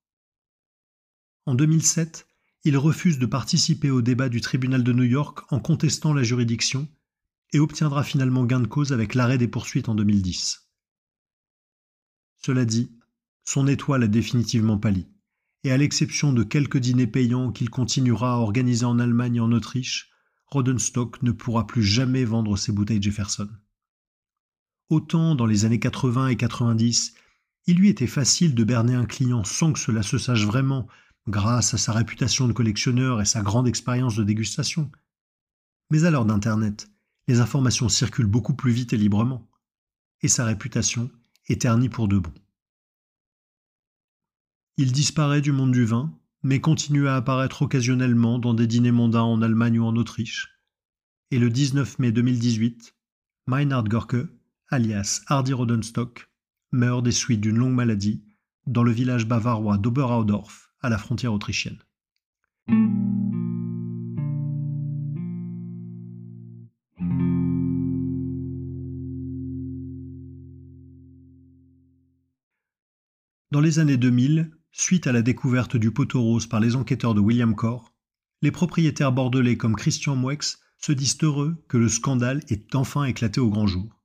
En 1.45 1.55
2007, 1.55 2.26
il 2.67 2.77
refuse 2.77 3.17
de 3.17 3.25
participer 3.25 3.89
au 3.89 4.01
débat 4.01 4.27
du 4.27 4.41
tribunal 4.41 4.83
de 4.83 4.91
New 4.91 5.03
York 5.03 5.39
en 5.51 5.59
contestant 5.59 6.13
la 6.13 6.23
juridiction 6.23 6.89
et 7.53 7.59
obtiendra 7.59 8.03
finalement 8.03 8.43
gain 8.43 8.59
de 8.59 8.67
cause 8.67 8.91
avec 8.91 9.15
l'arrêt 9.15 9.37
des 9.37 9.47
poursuites 9.47 9.87
en 9.87 9.95
2010. 9.95 10.69
Cela 12.35 12.65
dit, 12.65 12.91
son 13.45 13.67
étoile 13.67 14.03
a 14.03 14.07
définitivement 14.07 14.77
pâli 14.77 15.07
et 15.63 15.71
à 15.71 15.77
l'exception 15.77 16.33
de 16.33 16.43
quelques 16.43 16.77
dîners 16.77 17.07
payants 17.07 17.51
qu'il 17.53 17.69
continuera 17.69 18.33
à 18.33 18.37
organiser 18.37 18.85
en 18.85 18.99
Allemagne 18.99 19.37
et 19.37 19.39
en 19.39 19.53
Autriche, 19.53 20.09
Rodenstock 20.47 21.23
ne 21.23 21.31
pourra 21.31 21.67
plus 21.67 21.83
jamais 21.83 22.25
vendre 22.25 22.57
ses 22.57 22.73
bouteilles 22.73 23.01
Jefferson. 23.01 23.49
Autant 24.89 25.35
dans 25.35 25.45
les 25.45 25.63
années 25.63 25.79
80 25.79 26.27
et 26.27 26.35
90, 26.35 27.15
il 27.65 27.77
lui 27.77 27.89
était 27.89 28.07
facile 28.07 28.55
de 28.55 28.63
berner 28.63 28.93
un 28.93 29.05
client 29.05 29.43
sans 29.43 29.73
que 29.73 29.79
cela 29.79 30.03
se 30.03 30.17
sache 30.17 30.45
vraiment, 30.45 30.87
grâce 31.27 31.73
à 31.73 31.77
sa 31.77 31.91
réputation 31.91 32.47
de 32.47 32.53
collectionneur 32.53 33.21
et 33.21 33.25
sa 33.25 33.41
grande 33.41 33.67
expérience 33.67 34.15
de 34.15 34.23
dégustation. 34.23 34.91
Mais 35.91 36.03
à 36.03 36.11
l'heure 36.11 36.25
d'Internet, 36.25 36.89
les 37.27 37.39
informations 37.39 37.89
circulent 37.89 38.25
beaucoup 38.25 38.53
plus 38.53 38.71
vite 38.71 38.93
et 38.93 38.97
librement, 38.97 39.49
et 40.21 40.27
sa 40.27 40.45
réputation 40.45 41.11
est 41.47 41.61
ternie 41.61 41.89
pour 41.89 42.07
de 42.07 42.17
bon. 42.17 42.33
Il 44.77 44.91
disparaît 44.91 45.41
du 45.41 45.51
monde 45.51 45.71
du 45.71 45.85
vin, 45.85 46.13
mais 46.43 46.61
continue 46.61 47.07
à 47.07 47.15
apparaître 47.15 47.63
occasionnellement 47.63 48.39
dans 48.39 48.53
des 48.53 48.67
dîners 48.67 48.91
mondains 48.91 49.23
en 49.23 49.41
Allemagne 49.41 49.79
ou 49.79 49.85
en 49.85 49.95
Autriche. 49.95 50.61
Et 51.31 51.39
le 51.39 51.49
19 51.49 51.99
mai 51.99 52.11
2018, 52.11 52.95
Meinhard 53.47 53.85
Gorke, 53.85 54.27
alias 54.69 55.21
Hardy 55.27 55.53
Rodenstock, 55.53 56.29
meurt 56.71 57.03
des 57.03 57.11
suites 57.11 57.41
d'une 57.41 57.57
longue 57.57 57.73
maladie 57.73 58.23
dans 58.65 58.83
le 58.83 58.91
village 58.91 59.27
bavarois 59.27 59.77
d'Oberaudorf, 59.77 60.66
à 60.81 60.89
la 60.89 60.97
frontière 60.97 61.33
autrichienne. 61.33 61.79
Dans 73.49 73.61
les 73.61 73.79
années 73.79 73.97
2000, 73.97 74.51
suite 74.71 75.07
à 75.07 75.11
la 75.11 75.21
découverte 75.21 75.77
du 75.77 75.91
poteau 75.91 76.21
rose 76.21 76.47
par 76.47 76.59
les 76.59 76.75
enquêteurs 76.75 77.15
de 77.15 77.21
William 77.21 77.55
Corr, 77.55 77.93
les 78.41 78.51
propriétaires 78.51 79.11
bordelais 79.11 79.57
comme 79.57 79.75
Christian 79.75 80.15
Mouex 80.15 80.59
se 80.77 80.91
disent 80.91 81.17
heureux 81.23 81.55
que 81.67 81.77
le 81.77 81.89
scandale 81.89 82.43
ait 82.49 82.75
enfin 82.75 83.05
éclaté 83.05 83.39
au 83.39 83.49
grand 83.49 83.65
jour. 83.65 84.03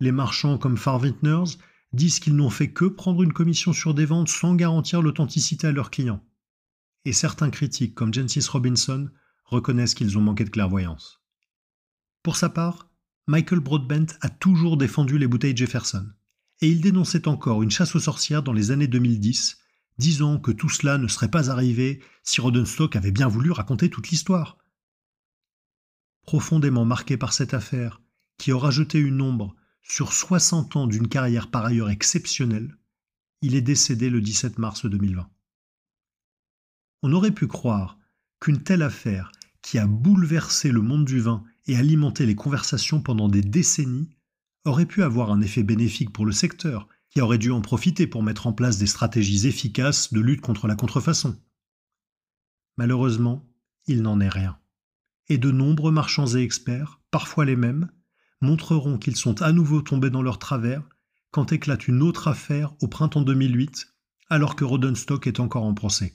Les 0.00 0.12
marchands 0.12 0.58
comme 0.58 0.76
Farvintners 0.76 1.56
disent 1.92 2.20
qu'ils 2.20 2.36
n'ont 2.36 2.50
fait 2.50 2.72
que 2.72 2.84
prendre 2.84 3.22
une 3.22 3.32
commission 3.32 3.72
sur 3.72 3.94
des 3.94 4.04
ventes 4.04 4.28
sans 4.28 4.54
garantir 4.54 5.02
l'authenticité 5.02 5.66
à 5.66 5.72
leurs 5.72 5.90
clients. 5.90 6.24
Et 7.04 7.12
certains 7.12 7.50
critiques 7.50 7.94
comme 7.94 8.12
Jensis 8.12 8.48
Robinson 8.48 9.08
reconnaissent 9.44 9.94
qu'ils 9.94 10.18
ont 10.18 10.22
manqué 10.22 10.44
de 10.44 10.50
clairvoyance. 10.50 11.22
Pour 12.22 12.36
sa 12.36 12.48
part, 12.48 12.90
Michael 13.26 13.60
Broadbent 13.60 14.12
a 14.20 14.28
toujours 14.28 14.76
défendu 14.76 15.18
les 15.18 15.26
bouteilles 15.26 15.56
Jefferson 15.56 16.06
et 16.60 16.68
il 16.68 16.80
dénonçait 16.80 17.28
encore 17.28 17.62
une 17.62 17.70
chasse 17.70 17.94
aux 17.94 18.00
sorcières 18.00 18.42
dans 18.42 18.52
les 18.52 18.70
années 18.70 18.88
2010, 18.88 19.58
disant 19.98 20.38
que 20.38 20.50
tout 20.50 20.68
cela 20.68 20.98
ne 20.98 21.08
serait 21.08 21.30
pas 21.30 21.50
arrivé 21.50 22.02
si 22.22 22.40
Rodenstock 22.40 22.96
avait 22.96 23.12
bien 23.12 23.28
voulu 23.28 23.50
raconter 23.50 23.90
toute 23.90 24.08
l'histoire. 24.08 24.58
Profondément 26.22 26.84
marqué 26.84 27.16
par 27.16 27.32
cette 27.32 27.54
affaire, 27.54 28.00
qui 28.38 28.52
aura 28.52 28.70
jeté 28.70 28.98
une 28.98 29.20
ombre 29.20 29.54
sur 29.90 30.12
60 30.12 30.76
ans 30.76 30.86
d'une 30.86 31.08
carrière 31.08 31.50
par 31.50 31.64
ailleurs 31.64 31.90
exceptionnelle, 31.90 32.76
il 33.40 33.54
est 33.54 33.62
décédé 33.62 34.10
le 34.10 34.20
17 34.20 34.58
mars 34.58 34.84
2020. 34.84 35.28
On 37.02 37.12
aurait 37.12 37.32
pu 37.32 37.46
croire 37.46 37.98
qu'une 38.40 38.62
telle 38.62 38.82
affaire, 38.82 39.32
qui 39.62 39.78
a 39.78 39.86
bouleversé 39.86 40.70
le 40.70 40.82
monde 40.82 41.04
du 41.04 41.20
vin 41.20 41.42
et 41.66 41.76
alimenté 41.76 42.26
les 42.26 42.34
conversations 42.34 43.00
pendant 43.00 43.28
des 43.28 43.42
décennies, 43.42 44.10
aurait 44.64 44.86
pu 44.86 45.02
avoir 45.02 45.30
un 45.30 45.40
effet 45.40 45.62
bénéfique 45.62 46.12
pour 46.12 46.26
le 46.26 46.32
secteur, 46.32 46.88
qui 47.10 47.20
aurait 47.20 47.38
dû 47.38 47.50
en 47.50 47.62
profiter 47.62 48.06
pour 48.06 48.22
mettre 48.22 48.46
en 48.46 48.52
place 48.52 48.78
des 48.78 48.86
stratégies 48.86 49.46
efficaces 49.46 50.12
de 50.12 50.20
lutte 50.20 50.42
contre 50.42 50.66
la 50.66 50.76
contrefaçon. 50.76 51.40
Malheureusement, 52.76 53.48
il 53.86 54.02
n'en 54.02 54.20
est 54.20 54.28
rien. 54.28 54.58
Et 55.28 55.38
de 55.38 55.50
nombreux 55.50 55.92
marchands 55.92 56.34
et 56.36 56.42
experts, 56.42 57.00
parfois 57.10 57.44
les 57.44 57.56
mêmes, 57.56 57.90
montreront 58.40 58.98
qu'ils 58.98 59.16
sont 59.16 59.42
à 59.42 59.52
nouveau 59.52 59.82
tombés 59.82 60.10
dans 60.10 60.22
leur 60.22 60.38
travers 60.38 60.82
quand 61.30 61.52
éclate 61.52 61.88
une 61.88 62.02
autre 62.02 62.28
affaire 62.28 62.74
au 62.80 62.88
printemps 62.88 63.22
2008, 63.22 63.94
alors 64.30 64.56
que 64.56 64.64
Rodenstock 64.64 65.26
est 65.26 65.40
encore 65.40 65.64
en 65.64 65.74
procès. 65.74 66.14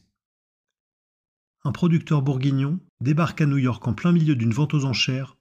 Un 1.64 1.72
producteur 1.72 2.22
bourguignon 2.22 2.80
débarque 3.00 3.42
à 3.42 3.46
New 3.46 3.58
York 3.58 3.88
en 3.88 3.94
plein 3.94 4.12
milieu 4.12 4.36
d'une 4.36 4.54
vente 4.54 4.74
aux 4.74 4.86
enchères 4.86 5.38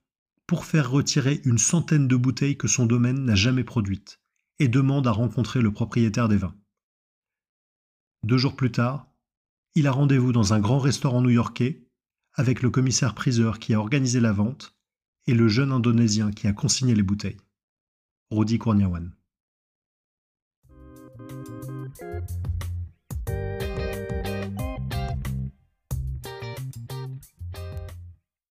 pour 0.47 0.64
faire 0.64 0.90
retirer 0.90 1.40
une 1.45 1.59
centaine 1.59 2.09
de 2.09 2.16
bouteilles 2.16 2.59
que 2.59 2.68
son 2.68 2.87
domaine 2.87 3.25
n'a 3.25 3.35
jamais 3.35 3.64
produites, 3.64 4.21
et 4.59 4.68
demande 4.68 5.07
à 5.07 5.12
rencontrer 5.12 5.61
le 5.61 5.73
propriétaire 5.73 6.29
des 6.29 6.37
vins. 6.37 6.55
Deux 8.25 8.38
jours 8.38 8.55
plus 8.55 8.71
tard, 8.71 9.09
il 9.75 9.87
a 9.87 9.92
rendez-vous 9.92 10.33
dans 10.33 10.53
un 10.53 10.61
grand 10.61 10.79
restaurant 10.79 11.23
new-yorkais 11.23 11.88
avec 12.35 12.62
le 12.62 12.71
commissaire-priseur 12.71 13.59
qui 13.59 13.75
a 13.75 13.81
organisé 13.81 14.21
la 14.21 14.33
vente 14.33 14.77
et 15.26 15.35
le 15.35 15.48
jeune 15.48 15.72
Indonésien 15.72 16.30
qui 16.32 16.46
a 16.46 16.52
consigné 16.52 16.94
les 16.94 17.02
bouteilles, 17.02 17.40
Rudi 18.30 18.58
Kurniawan. 18.58 19.12